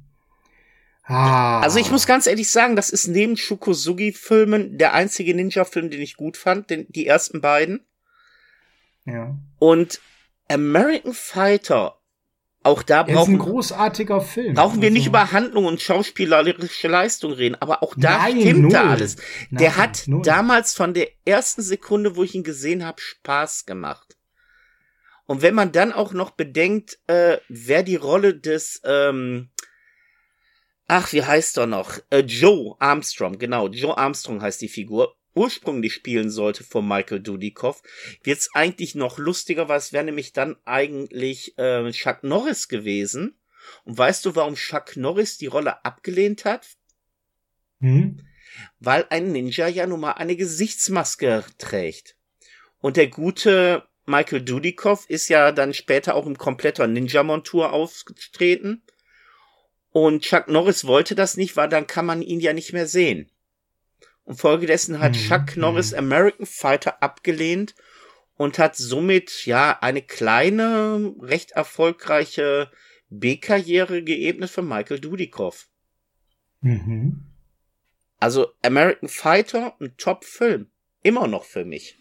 [1.06, 1.62] Ah.
[1.62, 6.18] Also ich muss ganz ehrlich sagen, das ist neben Shukosugi-Filmen der einzige Ninja-Film, den ich
[6.18, 7.86] gut fand, den, die ersten beiden.
[9.06, 9.38] Ja.
[9.60, 10.02] Und
[10.50, 11.98] American Fighter,
[12.64, 14.54] auch da brauchen, ist ein großartiger Film.
[14.54, 14.98] brauchen wir also.
[14.98, 19.18] nicht über Handlung und schauspielerische Leistung reden, aber auch da Nein, stimmt da alles.
[19.50, 20.22] Nein, der hat null.
[20.24, 24.18] damals von der ersten Sekunde, wo ich ihn gesehen habe, Spaß gemacht.
[25.26, 29.50] Und wenn man dann auch noch bedenkt, äh, wer die Rolle des, ähm,
[30.88, 32.00] ach, wie heißt er noch?
[32.10, 37.82] Äh, Joe Armstrong, genau, Joe Armstrong heißt die Figur, ursprünglich spielen sollte von Michael Dudikoff,
[38.24, 43.36] wird's eigentlich noch lustiger, weil es wäre nämlich dann eigentlich äh, Chuck Norris gewesen.
[43.86, 46.68] Und weißt du, warum Chuck Norris die Rolle abgelehnt hat?
[47.80, 48.20] Hm?
[48.80, 52.16] Weil ein Ninja ja nun mal eine Gesichtsmaske trägt.
[52.80, 58.84] Und der gute Michael Dudikoff ist ja dann später auch im kompletter Ninja-Montur aufgetreten.
[59.92, 63.30] Und Chuck Norris wollte das nicht, weil dann kann man ihn ja nicht mehr sehen.
[64.26, 65.18] Und folgedessen hat mhm.
[65.18, 66.00] Chuck Norris mhm.
[66.00, 67.76] American Fighter abgelehnt
[68.36, 72.72] und hat somit ja eine kleine, recht erfolgreiche
[73.10, 75.68] B-Karriere geebnet für Michael Dudikoff.
[76.62, 77.26] Mhm.
[78.20, 80.68] Also American Fighter, ein Top-Film.
[81.04, 81.98] Immer noch für mich.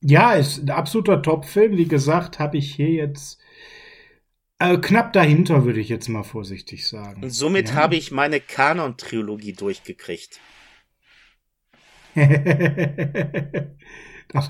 [0.00, 1.76] Ja, ist ein absoluter Top-Film.
[1.76, 3.40] Wie gesagt, habe ich hier jetzt
[4.58, 7.22] äh, knapp dahinter, würde ich jetzt mal vorsichtig sagen.
[7.22, 7.74] Und somit ja.
[7.74, 10.40] habe ich meine Kanon-Trilogie durchgekriegt.
[12.14, 12.22] da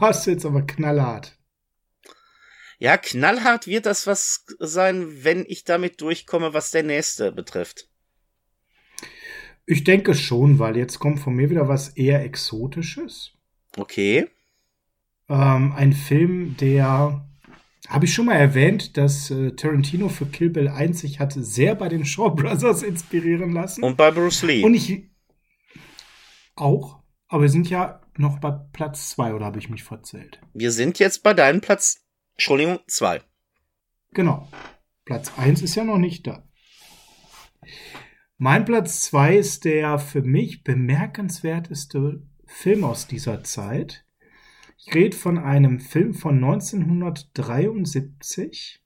[0.00, 1.36] warst du jetzt aber knallhart.
[2.78, 7.88] Ja, knallhart wird das was sein, wenn ich damit durchkomme, was der nächste betrifft.
[9.66, 13.32] Ich denke schon, weil jetzt kommt von mir wieder was eher Exotisches.
[13.76, 14.28] Okay.
[15.28, 17.27] Ähm, ein Film, der
[17.88, 21.74] habe ich schon mal erwähnt, dass äh, Tarantino für Kill Bill 1 sich hat sehr
[21.74, 23.82] bei den Shaw Brothers inspirieren lassen.
[23.82, 24.62] Und bei Bruce Lee.
[24.62, 25.08] Und ich
[26.54, 30.40] auch, aber wir sind ja noch bei Platz 2 oder habe ich mich verzählt?
[30.52, 33.22] Wir sind jetzt bei deinem Platz, Entschuldigung, 2.
[34.12, 34.48] Genau.
[35.04, 36.46] Platz 1 ist ja noch nicht da.
[38.36, 44.04] Mein Platz 2 ist der für mich bemerkenswerteste Film aus dieser Zeit.
[44.80, 48.80] Ich rede von einem Film von 1973.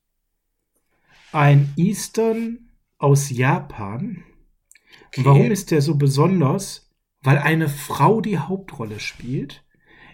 [1.33, 4.25] Ein Eastern aus Japan.
[5.09, 5.25] Okay.
[5.25, 6.91] Warum ist der so besonders?
[7.21, 9.67] Weil eine Frau die Hauptrolle spielt.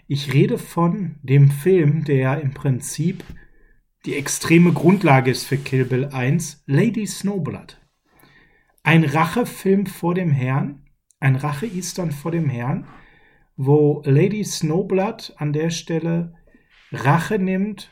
[0.07, 3.23] Ich rede von dem Film, der im Prinzip
[4.05, 7.79] die extreme Grundlage ist für Kill Bill 1, Lady Snowblood.
[8.83, 10.83] Ein Rachefilm vor dem Herrn,
[11.19, 12.85] ein Rache-Eastern vor dem Herrn,
[13.61, 16.33] wo Lady Snowblood an der Stelle
[16.93, 17.91] Rache nimmt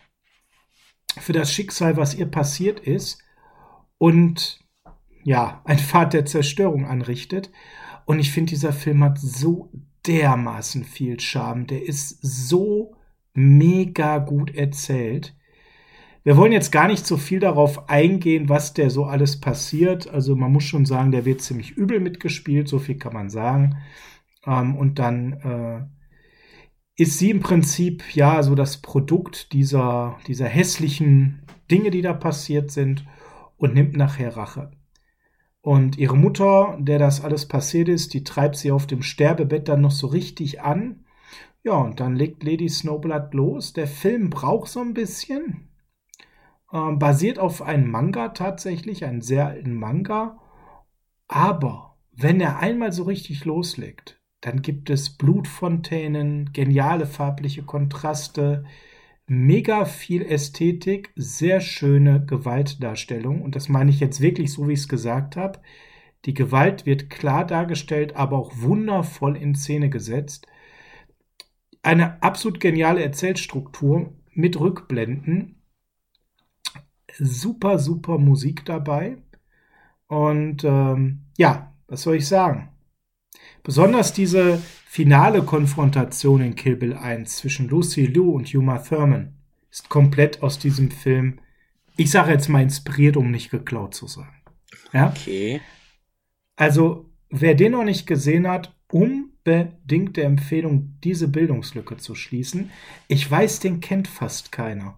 [1.20, 3.22] für das Schicksal, was ihr passiert ist
[3.98, 4.66] und
[5.26, 7.52] ja, ein Pfad der Zerstörung anrichtet.
[8.06, 9.70] Und ich finde, dieser Film hat so
[10.06, 11.68] dermaßen viel Charme.
[11.68, 12.96] Der ist so
[13.34, 15.36] mega gut erzählt.
[16.24, 20.08] Wir wollen jetzt gar nicht so viel darauf eingehen, was der so alles passiert.
[20.08, 23.76] Also man muss schon sagen, der wird ziemlich übel mitgespielt, so viel kann man sagen.
[24.48, 25.98] Ähm, und dann äh,
[26.96, 32.72] ist sie im Prinzip ja so das Produkt dieser, dieser hässlichen Dinge, die da passiert
[32.72, 33.06] sind
[33.58, 34.72] und nimmt nachher Rache.
[35.62, 39.82] Und ihre Mutter, der das alles passiert ist, die treibt sie auf dem Sterbebett dann
[39.82, 41.04] noch so richtig an.
[41.62, 43.74] Ja, und dann legt Lady Snowblood los.
[43.74, 45.70] Der Film braucht so ein bisschen.
[46.72, 50.40] Ähm, basiert auf einem Manga tatsächlich, einen sehr alten Manga.
[51.28, 58.66] Aber wenn er einmal so richtig loslegt, dann gibt es Blutfontänen, geniale farbliche Kontraste,
[59.28, 63.42] mega viel Ästhetik, sehr schöne Gewaltdarstellung.
[63.42, 65.60] Und das meine ich jetzt wirklich so, wie ich es gesagt habe.
[66.26, 70.48] Die Gewalt wird klar dargestellt, aber auch wundervoll in Szene gesetzt.
[71.82, 75.62] Eine absolut geniale Erzählstruktur mit Rückblenden.
[77.14, 79.18] Super, super Musik dabei.
[80.08, 82.70] Und ähm, ja, was soll ich sagen?
[83.68, 89.36] Besonders diese finale Konfrontation in Kill Bill 1 zwischen Lucy Liu und Uma Thurman
[89.70, 91.42] ist komplett aus diesem Film,
[91.98, 94.42] ich sage jetzt mal inspiriert, um nicht geklaut zu sagen.
[94.94, 95.10] Ja?
[95.10, 95.60] Okay.
[96.56, 102.72] Also, wer den noch nicht gesehen hat, unbedingte Empfehlung, diese Bildungslücke zu schließen.
[103.10, 104.98] Ich weiß, den kennt fast keiner.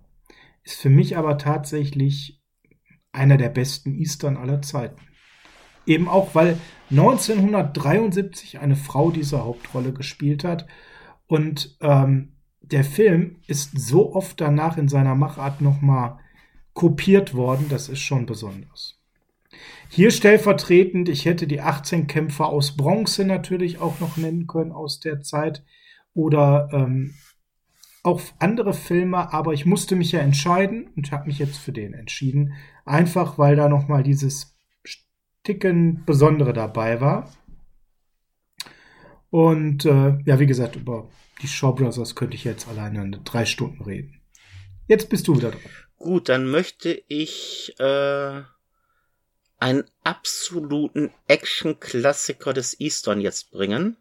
[0.62, 2.40] Ist für mich aber tatsächlich
[3.12, 5.09] einer der besten Eastern aller Zeiten.
[5.90, 6.60] Eben auch, weil
[6.92, 10.68] 1973 eine Frau diese Hauptrolle gespielt hat.
[11.26, 16.20] Und ähm, der Film ist so oft danach in seiner Machart nochmal
[16.74, 19.00] kopiert worden, das ist schon besonders.
[19.90, 25.00] Hier stellvertretend, ich hätte die 18 Kämpfer aus Bronze natürlich auch noch nennen können aus
[25.00, 25.64] der Zeit
[26.14, 27.16] oder ähm,
[28.04, 31.94] auch andere Filme, aber ich musste mich ja entscheiden und habe mich jetzt für den
[31.94, 32.54] entschieden,
[32.86, 34.56] einfach weil da nochmal dieses
[35.50, 37.34] Ticken Besondere dabei war.
[39.32, 41.10] Und äh, ja, wie gesagt, über
[41.42, 44.22] die Shaw Brothers könnte ich jetzt alleine drei Stunden reden.
[44.88, 45.62] Jetzt bist du wieder dran.
[45.98, 48.42] Gut, dann möchte ich äh,
[49.58, 53.98] einen absoluten Action-Klassiker des Eastern jetzt bringen.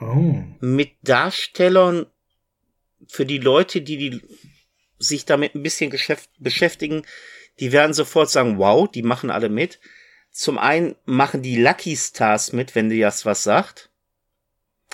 [0.00, 0.42] Oh.
[0.60, 2.04] Mit Darstellern
[3.08, 4.20] für die Leute, die, die
[4.98, 5.90] sich damit ein bisschen
[6.38, 7.06] beschäftigen,
[7.58, 9.80] die werden sofort sagen, wow, die machen alle mit.
[10.36, 13.88] Zum einen machen die Lucky Stars mit, wenn dir das was sagt.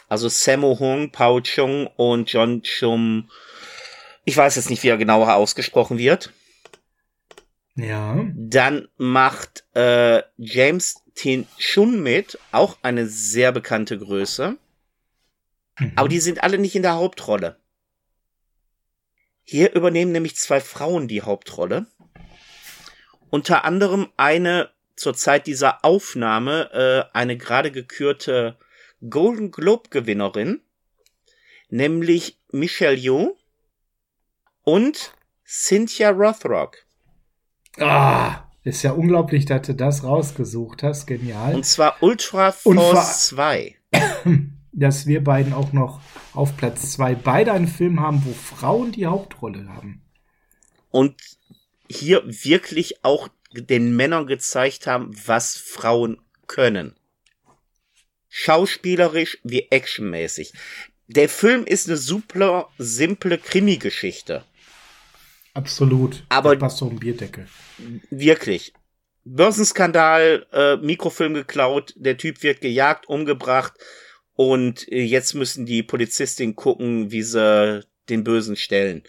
[0.08, 3.28] Also Sammo Hung, Pao Chung und John Chum.
[4.24, 6.32] Ich weiß jetzt nicht, wie er genauer ausgesprochen wird.
[7.74, 8.24] Ja.
[8.36, 14.56] Dann macht äh, James Tin Chun mit, auch eine sehr bekannte Größe.
[15.80, 15.92] Mhm.
[15.96, 17.56] Aber die sind alle nicht in der Hauptrolle.
[19.42, 21.86] Hier übernehmen nämlich zwei Frauen die Hauptrolle.
[23.28, 26.70] Unter anderem eine zur Zeit dieser Aufnahme
[27.12, 28.56] äh, eine gerade gekürte
[29.08, 30.60] Golden Globe Gewinnerin,
[31.68, 33.36] nämlich Michelle Yeoh
[34.62, 35.14] und
[35.46, 36.78] Cynthia Rothrock.
[37.78, 41.06] Ah, ist ja unglaublich, dass du das rausgesucht hast.
[41.06, 41.54] Genial.
[41.54, 43.76] Und zwar Ultra Force 2.
[44.72, 46.00] dass wir beiden auch noch
[46.34, 50.02] auf Platz zwei beide einen Film haben, wo Frauen die Hauptrolle haben.
[50.90, 51.14] Und
[51.88, 56.94] hier wirklich auch den Männern gezeigt haben, was Frauen können.
[58.28, 60.52] Schauspielerisch wie actionmäßig.
[61.06, 64.44] Der Film ist eine super simple Krimi-Geschichte.
[65.54, 66.24] Absolut.
[66.28, 67.46] Aber- passt so ein Bierdeckel.
[68.10, 68.72] Wirklich.
[69.24, 73.74] Börsenskandal, äh, Mikrofilm geklaut, der Typ wird gejagt, umgebracht
[74.34, 79.04] und äh, jetzt müssen die Polizistin gucken, wie sie den Bösen stellen.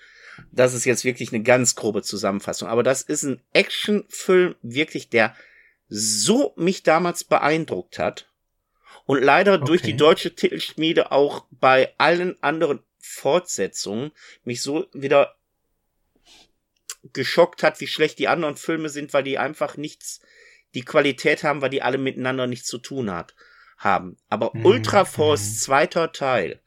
[0.52, 2.68] Das ist jetzt wirklich eine ganz grobe Zusammenfassung.
[2.68, 5.36] Aber das ist ein Actionfilm, wirklich, der
[5.90, 8.30] so mich damals beeindruckt hat.
[9.06, 9.92] Und leider durch Okay.
[9.92, 14.12] die deutsche Titelschmiede auch bei allen anderen Fortsetzungen
[14.44, 15.36] mich so wieder
[17.12, 20.22] geschockt hat, wie schlecht die anderen Filme sind, weil die einfach nichts,
[20.74, 23.36] die Qualität haben, weil die alle miteinander nichts zu tun hat,
[23.78, 24.18] haben.
[24.30, 25.56] Aber Mhm, Ultra Force mhm.
[25.56, 26.62] zweiter Teil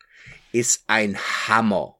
[0.53, 1.96] ist ein Hammer.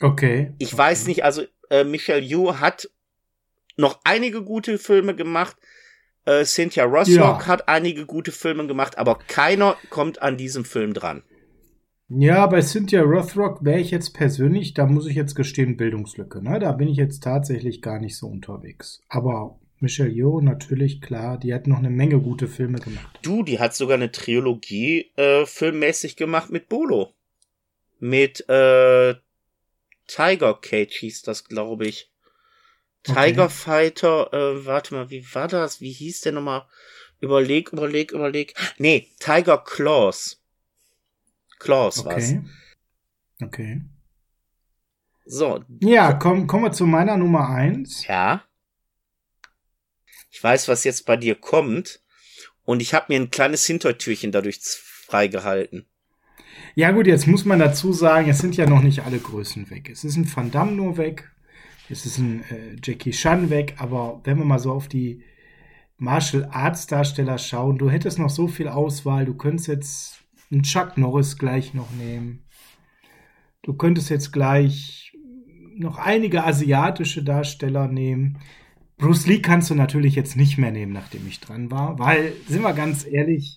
[0.00, 0.52] Okay.
[0.58, 0.78] Ich okay.
[0.78, 2.88] weiß nicht, also äh, Michelle Yeoh hat
[3.76, 5.56] noch einige gute Filme gemacht.
[6.24, 7.06] Äh, Cynthia Rothrock
[7.40, 7.46] Ja.
[7.46, 11.22] hat einige gute Filme gemacht, aber keiner kommt an diesem Film dran.
[12.10, 16.42] Ja, bei Cynthia Rothrock wäre ich jetzt persönlich, da muss ich jetzt gestehen, Bildungslücke.
[16.42, 16.58] Ne?
[16.58, 19.02] Da bin ich jetzt tatsächlich gar nicht so unterwegs.
[19.08, 23.18] Aber Michelle Yeoh, natürlich, klar, die hat noch eine Menge gute Filme gemacht.
[23.22, 27.12] Du, die hat sogar eine Trilogie äh, filmmäßig gemacht mit Bolo.
[28.00, 29.14] Mit äh,
[30.08, 32.10] Tiger Cage hieß das, glaube ich.
[33.06, 33.30] Okay.
[33.30, 35.80] Tiger Fighter, äh, warte mal, wie war das?
[35.80, 36.66] Wie hieß der nochmal?
[37.20, 38.54] Überleg, überleg, überleg.
[38.78, 40.42] Nee, Tiger Claws.
[41.60, 42.30] Claws war's.
[42.30, 42.42] Okay.
[43.42, 43.82] Okay.
[45.24, 48.06] So, Ja, komm, kommen wir zu meiner Nummer eins.
[48.06, 48.44] ja.
[50.30, 52.00] Ich weiß, was jetzt bei dir kommt.
[52.64, 55.86] Und ich habe mir ein kleines Hintertürchen dadurch freigehalten.
[56.78, 59.90] Ja gut, jetzt muss man dazu sagen, es sind ja noch nicht alle Größen weg.
[59.90, 61.28] Es ist ein Van Damme nur weg,
[61.90, 65.24] es ist ein äh, Jackie Chan weg, aber wenn wir mal so auf die
[65.96, 70.20] Martial Arts Darsteller schauen, du hättest noch so viel Auswahl, du könntest jetzt
[70.52, 72.44] einen Chuck Norris gleich noch nehmen.
[73.62, 75.12] Du könntest jetzt gleich
[75.74, 78.38] noch einige asiatische Darsteller nehmen.
[78.98, 82.62] Bruce Lee kannst du natürlich jetzt nicht mehr nehmen, nachdem ich dran war, weil, sind
[82.62, 83.56] wir ganz ehrlich,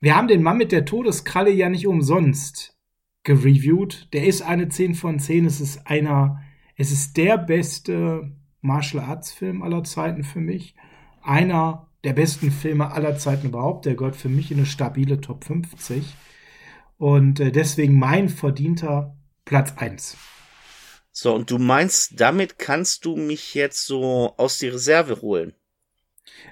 [0.00, 2.76] wir haben den Mann mit der Todeskralle ja nicht umsonst
[3.22, 4.08] gereviewt.
[4.12, 5.44] Der ist eine 10 von 10.
[5.44, 6.42] Es ist einer,
[6.76, 8.32] es ist der beste
[8.62, 10.74] Martial Arts Film aller Zeiten für mich.
[11.22, 13.84] Einer der besten Filme aller Zeiten überhaupt.
[13.84, 16.04] Der gehört für mich in eine stabile Top 50.
[16.96, 20.16] Und äh, deswegen mein verdienter Platz 1.
[21.12, 25.52] So, und du meinst, damit kannst du mich jetzt so aus die Reserve holen?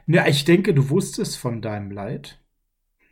[0.06, 2.40] Ja, ich denke, du wusstest von deinem Leid.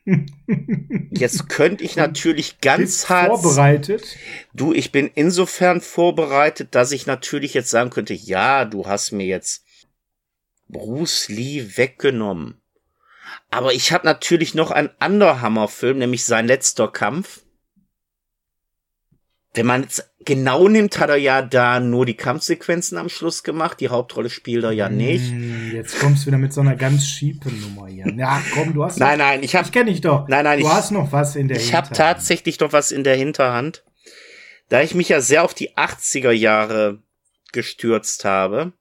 [1.11, 3.41] Jetzt könnte ich natürlich ganz hart.
[3.41, 4.17] vorbereitet.
[4.55, 9.27] Du, ich bin insofern vorbereitet, dass ich natürlich jetzt sagen könnte, ja, du hast mir
[9.27, 9.65] jetzt
[10.69, 12.61] Bruce Lee weggenommen.
[13.51, 17.43] Aber ich habe natürlich noch einen anderen Hammerfilm, nämlich sein letzter Kampf.
[19.57, 23.81] Wenn man es genau nimmt, hat er ja da nur die Kampfsequenzen am Schluss gemacht.
[23.81, 25.31] Die Hauptrolle spielt er ja nicht.
[25.31, 28.07] Hm, Jetzt kommst du wieder mit so einer ganz schiepen Nummer hier.
[28.17, 28.99] Ja, komm, du hast.
[28.99, 30.29] Nein, nein, ich habe Ich kenne dich doch.
[30.29, 33.03] Nein, nein, du ich- hast noch was in der Ich habe tatsächlich noch was in
[33.03, 33.83] der Hinterhand.
[34.69, 37.03] Da ich mich ja sehr auf die 80er Jahre
[37.53, 38.73] gestürzt habe,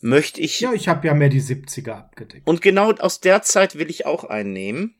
[0.00, 0.58] möchte ich.
[0.60, 2.46] Ja, ich habe ja mehr die 70er abgedeckt.
[2.48, 4.94] Und genau aus der Zeit will ich auch einen nehmen.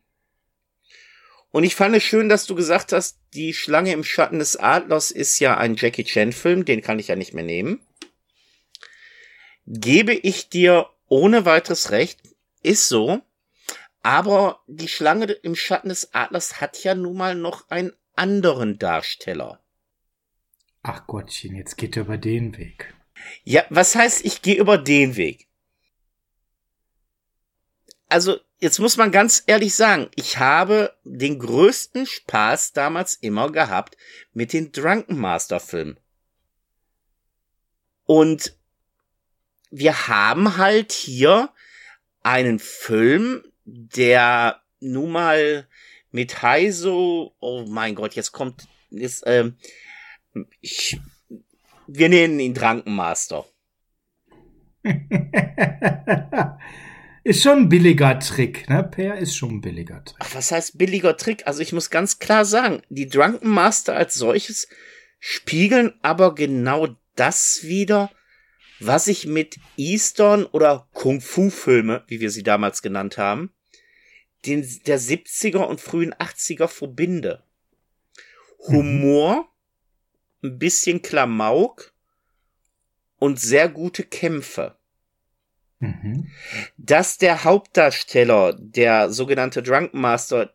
[1.53, 5.11] Und ich fand es schön, dass du gesagt hast, die Schlange im Schatten des Adlers
[5.11, 7.81] ist ja ein Jackie Chan-Film, den kann ich ja nicht mehr nehmen.
[9.67, 12.21] Gebe ich dir ohne weiteres recht,
[12.63, 13.21] ist so.
[14.03, 19.61] Aber die Schlange im Schatten des Adlers hat ja nun mal noch einen anderen Darsteller.
[20.83, 22.95] Ach Gottchen, jetzt geht er über den Weg.
[23.45, 25.47] Ja, was heißt, ich gehe über den Weg?
[28.09, 33.97] Also, jetzt muss man ganz ehrlich sagen, ich habe den größten Spaß damals immer gehabt
[34.35, 35.99] mit den Drunken Master Filmen.
[38.05, 38.57] Und
[39.73, 41.51] wir haben halt hier
[42.23, 45.67] einen Film, der nun mal
[46.13, 49.57] mit Heiso, oh mein Gott, jetzt kommt, ist, ähm,
[50.61, 51.01] ich,
[51.89, 52.95] wir nennen ihn Drunken
[57.25, 58.83] ist schon ein billiger Trick, ne?
[58.83, 60.17] Per ist schon ein billiger Trick.
[60.19, 61.47] Ach, was heißt billiger Trick?
[61.47, 64.69] Also ich muss ganz klar sagen, die Drunken Master als solches
[65.19, 68.11] spiegeln aber genau das wieder,
[68.81, 73.53] was ich mit Eastern oder Kung-Fu-Filme, wie wir sie damals genannt haben,
[74.47, 77.45] den, der 70er und frühen 80er verbinde.
[78.67, 79.49] Humor,
[80.41, 80.51] mhm.
[80.51, 81.95] ein bisschen Klamauk
[83.19, 84.77] und sehr gute Kämpfe.
[85.83, 86.31] Mhm.
[86.77, 90.55] Dass der Hauptdarsteller, der sogenannte Drunken Master,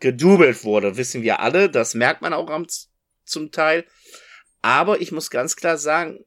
[0.00, 1.70] gedoubelt wurde, wissen wir alle.
[1.70, 2.66] Das merkt man auch am,
[3.24, 3.86] zum Teil.
[4.60, 6.24] Aber ich muss ganz klar sagen,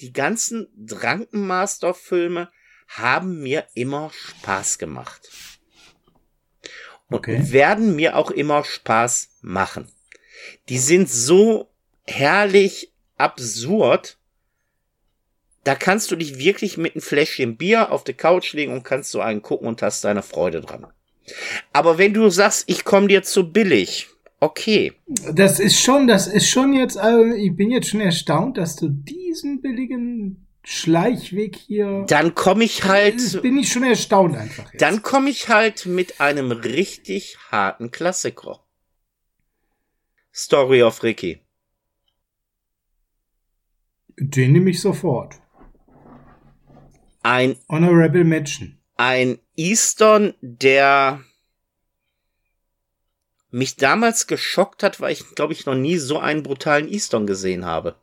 [0.00, 2.50] die ganzen Drunken Master Filme
[2.86, 5.28] haben mir immer Spaß gemacht.
[7.08, 7.52] Und okay.
[7.52, 9.90] werden mir auch immer Spaß machen.
[10.68, 11.68] Die sind so
[12.06, 14.18] herrlich absurd.
[15.64, 19.10] Da kannst du dich wirklich mit einem Fläschchen Bier auf die Couch legen und kannst
[19.10, 20.86] so einen gucken und hast deine Freude dran.
[21.72, 24.08] Aber wenn du sagst, ich komme dir zu billig,
[24.40, 24.92] okay.
[25.06, 28.88] Das ist schon, das ist schon jetzt, also ich bin jetzt schon erstaunt, dass du
[28.88, 32.04] diesen billigen Schleichweg hier.
[32.08, 33.42] Dann komme ich halt.
[33.42, 34.72] Bin ich schon erstaunt einfach.
[34.72, 34.82] Jetzt.
[34.82, 38.60] Dann komme ich halt mit einem richtig harten Klassiker.
[40.32, 41.40] Story of Ricky.
[44.18, 45.36] Den nehme ich sofort.
[47.22, 48.78] Ein Honorable Mention.
[48.96, 51.20] Ein Eastern, der
[53.50, 57.64] mich damals geschockt hat, weil ich, glaube ich, noch nie so einen brutalen Eastern gesehen
[57.64, 57.96] habe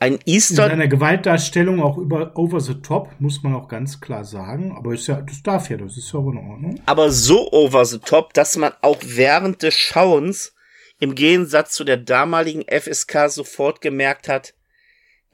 [0.00, 0.64] ein Easter.
[0.64, 4.74] In seiner Gewaltdarstellung auch über over the top, muss man auch ganz klar sagen.
[4.76, 6.80] Aber ist ja, das darf ja, das ist ja auch in Ordnung.
[6.86, 10.54] Aber so over the top, dass man auch während des Schauens
[10.98, 14.54] im Gegensatz zu der damaligen FSK sofort gemerkt hat,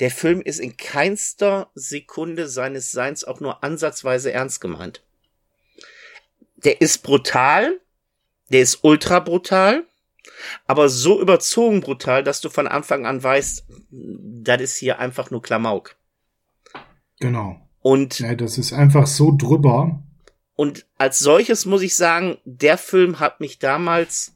[0.00, 5.02] der Film ist in keinster Sekunde seines Seins auch nur ansatzweise ernst gemeint.
[6.56, 7.80] Der ist brutal,
[8.50, 9.84] der ist ultra brutal,
[10.66, 15.42] aber so überzogen brutal, dass du von Anfang an weißt, das ist hier einfach nur
[15.42, 15.96] Klamauk.
[17.20, 17.60] Genau.
[17.80, 20.02] Und ja, das ist einfach so drüber.
[20.56, 24.34] Und als solches muss ich sagen, der Film hat mich damals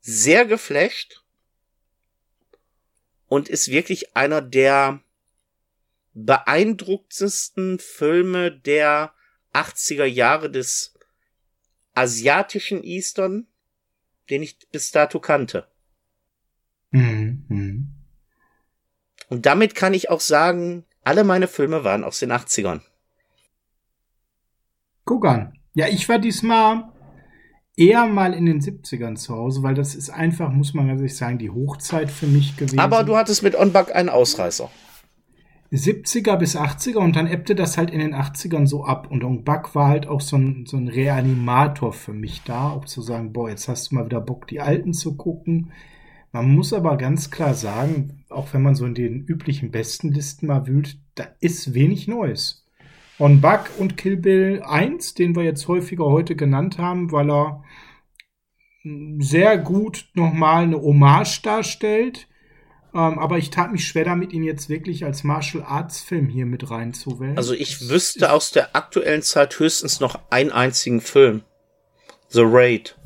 [0.00, 1.19] sehr geflasht
[3.30, 5.00] und ist wirklich einer der
[6.12, 9.14] beeindruckendsten Filme der
[9.54, 10.92] 80er Jahre des
[11.94, 13.46] asiatischen Eastern
[14.30, 15.66] den ich bis dato kannte.
[16.92, 17.88] Mhm.
[19.28, 22.80] Und damit kann ich auch sagen, alle meine Filme waren aus den 80ern.
[25.04, 25.58] Guck an.
[25.74, 26.92] Ja, ich war diesmal
[27.76, 31.16] eher mal in den 70ern zu Hause, weil das ist einfach, muss man ganz ehrlich
[31.16, 32.78] sagen, die Hochzeit für mich gewesen.
[32.78, 34.70] Aber du hattest mit On Buck einen Ausreißer.
[35.72, 39.08] 70er bis 80er und dann ebbte das halt in den 80ern so ab.
[39.08, 42.86] Und Ong Bak war halt auch so ein, so ein Reanimator für mich da, auch
[42.86, 45.70] zu sagen, boah, jetzt hast du mal wieder Bock, die Alten zu gucken.
[46.32, 50.66] Man muss aber ganz klar sagen, auch wenn man so in den üblichen Bestenlisten mal
[50.66, 52.66] wühlt, da ist wenig Neues.
[53.20, 57.62] On Buck und Kill Bill 1, den wir jetzt häufiger heute genannt haben, weil er
[59.18, 62.26] sehr gut nochmal eine Hommage darstellt
[62.92, 66.46] ähm, aber ich tat mich schwer damit, ihn jetzt wirklich als Martial Arts Film hier
[66.46, 67.36] mit reinzuwählen.
[67.36, 71.42] Also ich wüsste aus der aktuellen Zeit höchstens noch einen einzigen Film.
[72.28, 72.96] The Raid.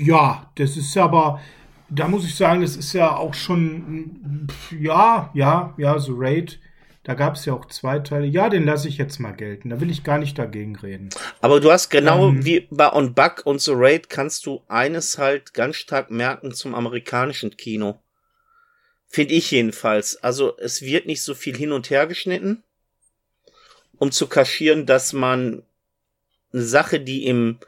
[0.00, 1.40] Ja, das ist aber,
[1.88, 4.48] da muss ich sagen, das ist ja auch schon,
[4.78, 6.60] ja, ja, ja, The Raid
[7.06, 8.26] da gab es ja auch zwei Teile.
[8.26, 9.70] Ja, den lasse ich jetzt mal gelten.
[9.70, 11.10] Da will ich gar nicht dagegen reden.
[11.40, 15.16] Aber du hast genau ähm, wie bei On Buck und The Raid kannst du eines
[15.16, 18.00] halt ganz stark merken zum amerikanischen Kino.
[19.06, 20.16] Finde ich jedenfalls.
[20.16, 22.64] Also es wird nicht so viel hin und her geschnitten,
[23.98, 25.62] um zu kaschieren, dass man
[26.52, 27.60] eine Sache, die im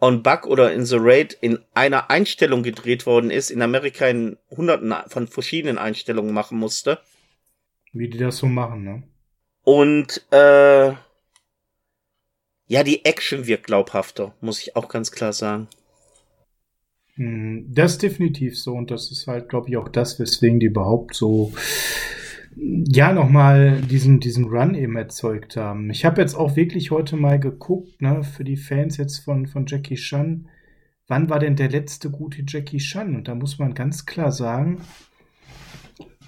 [0.00, 4.36] On Buck oder in The Raid in einer Einstellung gedreht worden ist, in Amerika in
[4.50, 6.98] hunderten von verschiedenen Einstellungen machen musste
[7.92, 9.02] wie die das so machen, ne?
[9.62, 10.92] Und äh,
[12.66, 15.68] ja, die Action wirkt glaubhafter, muss ich auch ganz klar sagen.
[17.14, 20.66] Hm, das ist definitiv so und das ist halt, glaube ich, auch das, weswegen die
[20.66, 21.52] überhaupt so
[22.56, 25.90] ja, nochmal diesen, diesen Run eben erzeugt haben.
[25.90, 29.66] Ich habe jetzt auch wirklich heute mal geguckt, ne, für die Fans jetzt von, von
[29.66, 30.48] Jackie Chan,
[31.06, 33.14] wann war denn der letzte gute Jackie Chan?
[33.14, 34.80] Und da muss man ganz klar sagen,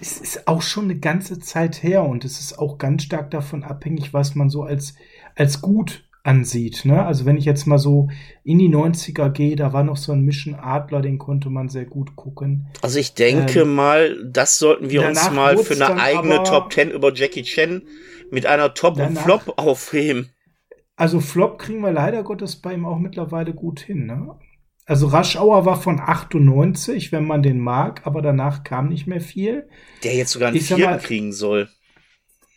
[0.03, 3.63] es ist auch schon eine ganze Zeit her und es ist auch ganz stark davon
[3.63, 4.95] abhängig, was man so als,
[5.37, 6.85] als gut ansieht.
[6.85, 7.07] Ne?
[7.07, 8.09] Also wenn ich jetzt mal so
[8.43, 11.85] in die 90er gehe, da war noch so ein Mission Adler, den konnte man sehr
[11.85, 12.67] gut gucken.
[12.81, 16.91] Also ich denke ähm, mal, das sollten wir uns mal für eine eigene Top 10
[16.91, 17.83] über Jackie Chan
[18.33, 20.31] mit einer Top und Flop aufheben.
[20.97, 24.07] Also Flop kriegen wir leider Gottes bei ihm auch mittlerweile gut hin.
[24.07, 24.35] Ne?
[24.85, 29.21] Also Rush Hour war von 98, wenn man den mag, aber danach kam nicht mehr
[29.21, 29.69] viel.
[30.03, 31.69] Der jetzt sogar einen vierten kriegen soll.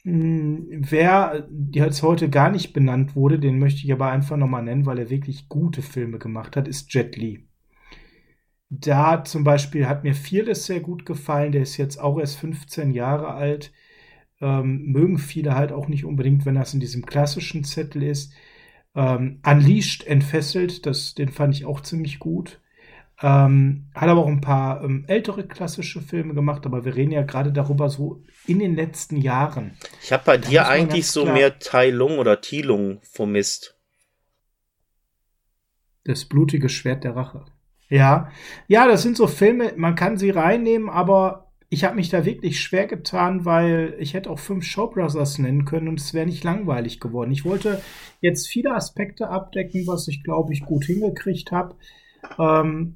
[0.03, 4.85] Hm, wer jetzt heute gar nicht benannt wurde, den möchte ich aber einfach nochmal nennen,
[4.85, 7.47] weil er wirklich gute Filme gemacht hat, ist Jet Li.
[8.69, 12.91] Da zum Beispiel hat mir Fearless sehr gut gefallen, der ist jetzt auch erst 15
[12.91, 13.71] Jahre alt.
[14.41, 18.33] Ähm, mögen viele halt auch nicht unbedingt, wenn das in diesem klassischen Zettel ist.
[18.95, 22.59] Ähm, Unleashed, entfesselt, das, den fand ich auch ziemlich gut.
[23.21, 27.23] Ähm, hat aber auch ein paar ähm, ältere klassische Filme gemacht, aber wir reden ja
[27.23, 29.77] gerade darüber so in den letzten Jahren.
[30.01, 33.77] Ich habe bei da dir eigentlich so mehr Tai Lung oder Ti Lung vermisst.
[36.03, 37.45] Das blutige Schwert der Rache.
[37.87, 38.31] Ja,
[38.67, 41.44] ja, das sind so Filme, man kann sie reinnehmen, aber
[41.75, 45.65] ich habe mich da wirklich schwer getan, weil ich hätte auch fünf Show Brothers nennen
[45.65, 47.31] können und es wäre nicht langweilig geworden.
[47.31, 47.81] Ich wollte
[48.21, 51.75] jetzt viele Aspekte abdecken, was ich glaube ich gut hingekriegt habe.
[52.39, 52.95] Ähm,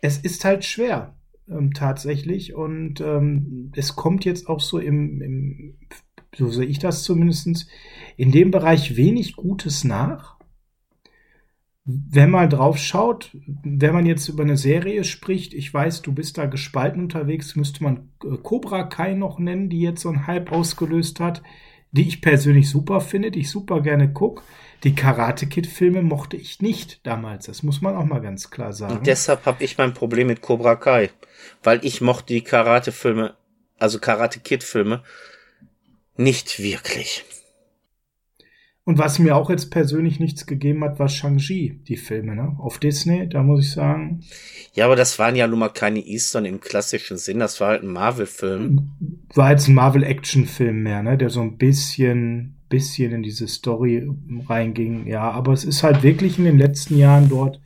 [0.00, 1.16] es ist halt schwer
[1.48, 5.78] ähm, tatsächlich und ähm, es kommt jetzt auch so im, im
[6.36, 7.66] so sehe ich das zumindest,
[8.16, 10.36] in dem Bereich wenig Gutes nach.
[11.84, 13.30] Wenn man drauf schaut,
[13.62, 17.82] wenn man jetzt über eine Serie spricht, ich weiß, du bist da gespalten unterwegs, müsste
[17.82, 21.42] man äh, Cobra Kai noch nennen, die jetzt so einen Hype ausgelöst hat,
[21.92, 24.42] die ich persönlich super finde, die ich super gerne gucke.
[24.84, 27.46] Die Karate Kid Filme mochte ich nicht damals.
[27.46, 28.98] Das muss man auch mal ganz klar sagen.
[28.98, 31.10] Und deshalb habe ich mein Problem mit Cobra Kai,
[31.62, 33.34] weil ich mochte die Karate Filme,
[33.78, 35.02] also Karate Kid Filme
[36.16, 37.24] nicht wirklich.
[38.84, 42.56] Und was mir auch jetzt persönlich nichts gegeben hat, war Shang-Chi, die Filme, ne?
[42.58, 44.24] Auf Disney, da muss ich sagen.
[44.72, 47.82] Ja, aber das waren ja nun mal keine Eastern im klassischen Sinn, das war halt
[47.82, 48.90] ein Marvel-Film.
[49.34, 51.18] War jetzt ein Marvel-Action-Film mehr, ne?
[51.18, 54.08] Der so ein bisschen bisschen in diese Story
[54.48, 55.06] reinging.
[55.06, 57.60] Ja, aber es ist halt wirklich in den letzten Jahren dort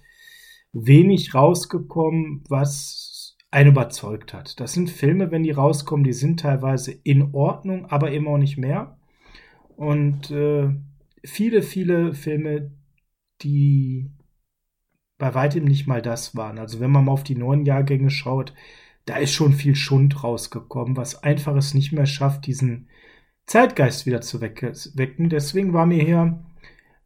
[0.73, 4.59] wenig rausgekommen, was einen überzeugt hat.
[4.59, 8.59] Das sind Filme, wenn die rauskommen, die sind teilweise in Ordnung, aber immer auch nicht
[8.59, 8.99] mehr.
[9.77, 10.71] Und äh,
[11.25, 12.73] viele, viele Filme,
[13.43, 14.11] die
[15.19, 16.59] bei weitem nicht mal das waren.
[16.59, 18.55] Also wenn man mal auf die neuen Jahrgänge schaut,
[19.07, 22.89] da ist schon viel Schund rausgekommen, was einfach es nicht mehr schafft, diesen
[23.47, 25.29] Zeitgeist wieder zu wecken.
[25.29, 26.45] Deswegen war mir hier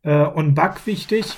[0.03, 1.37] äh, On Bug wichtig.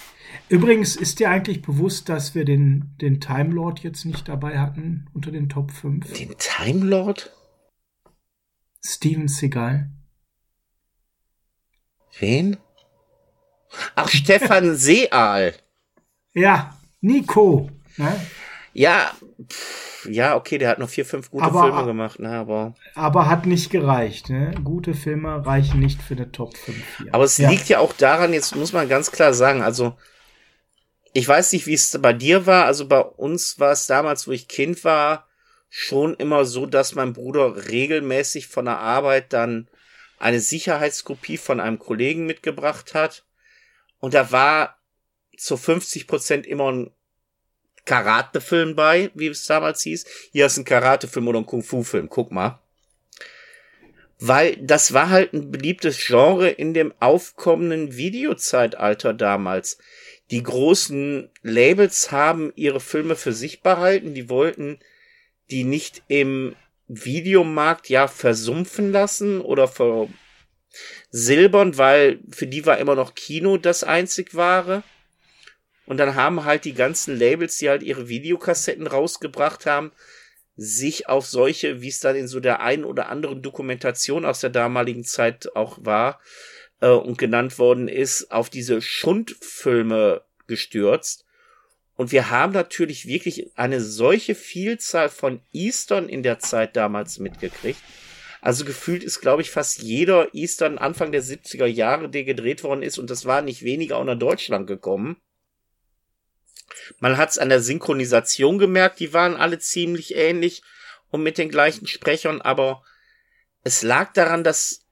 [0.48, 5.08] Übrigens ist dir eigentlich bewusst, dass wir den, den Time Lord jetzt nicht dabei hatten
[5.12, 6.12] unter den Top 5?
[6.12, 7.34] Den Time Lord?
[8.84, 9.90] Steven Seagal.
[12.18, 12.58] Wen?
[13.94, 15.54] Ach, Stefan Seal.
[16.34, 17.70] Ja, Nico.
[17.96, 18.20] Ne?
[18.72, 19.12] Ja,
[19.48, 22.74] pff, ja, okay, der hat noch vier, fünf gute aber, Filme gemacht, ne, aber.
[22.94, 24.54] Aber hat nicht gereicht, ne?
[24.62, 27.14] Gute Filme reichen nicht für eine Top 5 hier.
[27.14, 27.50] Aber es ja.
[27.50, 29.96] liegt ja auch daran, jetzt muss man ganz klar sagen, also,
[31.12, 34.32] ich weiß nicht, wie es bei dir war, also bei uns war es damals, wo
[34.32, 35.26] ich Kind war,
[35.68, 39.68] schon immer so, dass mein Bruder regelmäßig von der Arbeit dann
[40.18, 43.24] eine Sicherheitskopie von einem Kollegen mitgebracht hat.
[44.00, 44.78] Und da war
[45.36, 46.90] zu 50 Prozent immer ein
[47.84, 50.04] Karatefilm bei, wie es damals hieß.
[50.32, 52.60] Hier ist ein Karatefilm oder ein Kung-Fu-Film, guck mal.
[54.18, 59.78] Weil das war halt ein beliebtes Genre in dem aufkommenden Videozeitalter damals.
[60.30, 64.78] Die großen Labels haben ihre Filme für sich behalten, die wollten
[65.50, 66.54] die nicht im
[66.86, 69.68] Videomarkt ja versumpfen lassen oder
[71.10, 74.82] versilbern, weil für die war immer noch Kino das einzig wahre.
[75.86, 79.92] Und dann haben halt die ganzen Labels, die halt ihre Videokassetten rausgebracht haben,
[80.56, 84.50] sich auf solche, wie es dann in so der einen oder anderen Dokumentation aus der
[84.50, 86.20] damaligen Zeit auch war
[86.80, 91.24] äh, und genannt worden ist, auf diese Schundfilme gestürzt.
[91.96, 97.80] Und wir haben natürlich wirklich eine solche Vielzahl von Eastern in der Zeit damals mitgekriegt.
[98.40, 102.82] Also gefühlt ist, glaube ich, fast jeder Eastern Anfang der 70er Jahre, der gedreht worden
[102.82, 105.16] ist, und das war nicht weniger auch nach Deutschland gekommen.
[106.98, 110.62] Man hat es an der Synchronisation gemerkt, die waren alle ziemlich ähnlich
[111.10, 112.82] und mit den gleichen Sprechern, aber
[113.62, 114.86] es lag daran, dass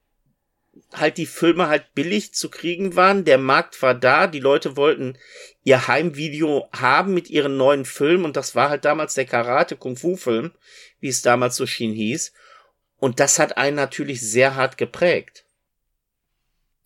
[0.92, 3.24] halt die Filme halt billig zu kriegen waren.
[3.24, 5.18] Der Markt war da, die Leute wollten
[5.64, 9.96] ihr Heimvideo haben mit ihren neuen Filmen und das war halt damals der Karate Kung
[9.96, 10.52] Fu Film,
[11.00, 12.32] wie es damals so schien hieß.
[12.98, 15.44] Und das hat einen natürlich sehr hart geprägt.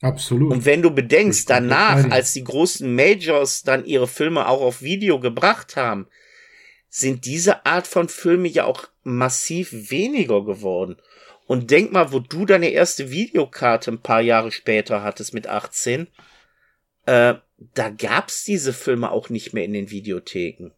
[0.02, 0.52] Absolut.
[0.52, 5.20] Und wenn du bedenkst, danach, als die großen Majors dann ihre Filme auch auf Video
[5.20, 6.08] gebracht haben,
[6.88, 10.96] sind diese Art von Filme ja auch massiv weniger geworden.
[11.46, 16.08] Und denk mal, wo du deine erste Videokarte ein paar Jahre später hattest mit 18,
[17.06, 17.34] äh,
[17.74, 20.72] da gab's diese Filme auch nicht mehr in den Videotheken.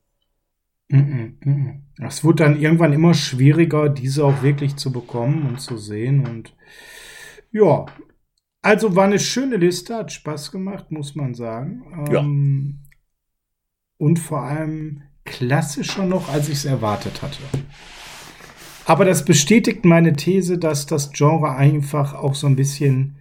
[0.88, 6.26] Es wurde dann irgendwann immer schwieriger, diese auch wirklich zu bekommen und zu sehen.
[6.26, 6.54] Und
[7.50, 7.86] ja,
[8.62, 12.06] also war eine schöne Liste, hat Spaß gemacht, muss man sagen.
[12.10, 12.20] Ja.
[12.20, 12.80] Ähm,
[13.96, 17.42] und vor allem klassischer noch, als ich es erwartet hatte.
[18.86, 23.16] Aber das bestätigt meine These, dass das Genre einfach auch so ein bisschen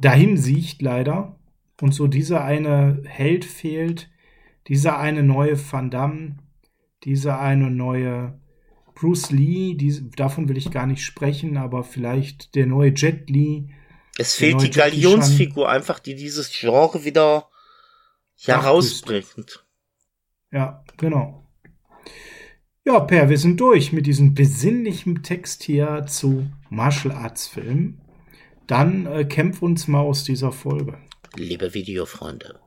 [0.00, 1.36] dahin sieht, leider.
[1.80, 4.10] Und so dieser eine Held fehlt,
[4.68, 6.36] dieser eine neue Van Damme,
[7.04, 8.38] dieser eine neue
[8.94, 13.68] Bruce Lee, die, davon will ich gar nicht sprechen, aber vielleicht der neue Jet Lee.
[14.16, 17.48] Es fehlt die Galionsfigur einfach, die dieses Genre wieder
[18.38, 19.64] herausbringt.
[20.52, 21.44] Ja, genau.
[22.84, 28.00] Ja, Per, wir sind durch mit diesem besinnlichen Text hier zu Martial Arts Filmen.
[28.66, 30.98] Dann äh, kämpf uns mal aus dieser Folge.
[31.34, 32.60] Liebe Videofreunde,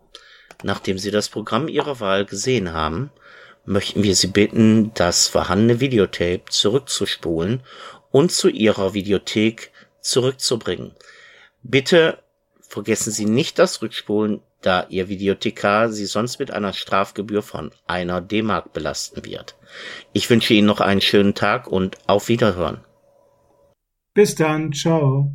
[0.64, 3.12] nachdem Sie das Programm Ihrer Wahl gesehen haben,
[3.68, 7.62] möchten wir Sie bitten, das vorhandene Videotape zurückzuspulen
[8.12, 10.96] und zu Ihrer Videothek zurückzubringen.
[11.62, 12.20] Bitte
[12.62, 18.22] vergessen Sie nicht das Rückspulen, da Ihr Videothekar Sie sonst mit einer Strafgebühr von einer
[18.22, 19.56] D-Mark belasten wird.
[20.14, 22.82] Ich wünsche Ihnen noch einen schönen Tag und auf Wiederhören.
[24.14, 25.32] Bis dann, ciao.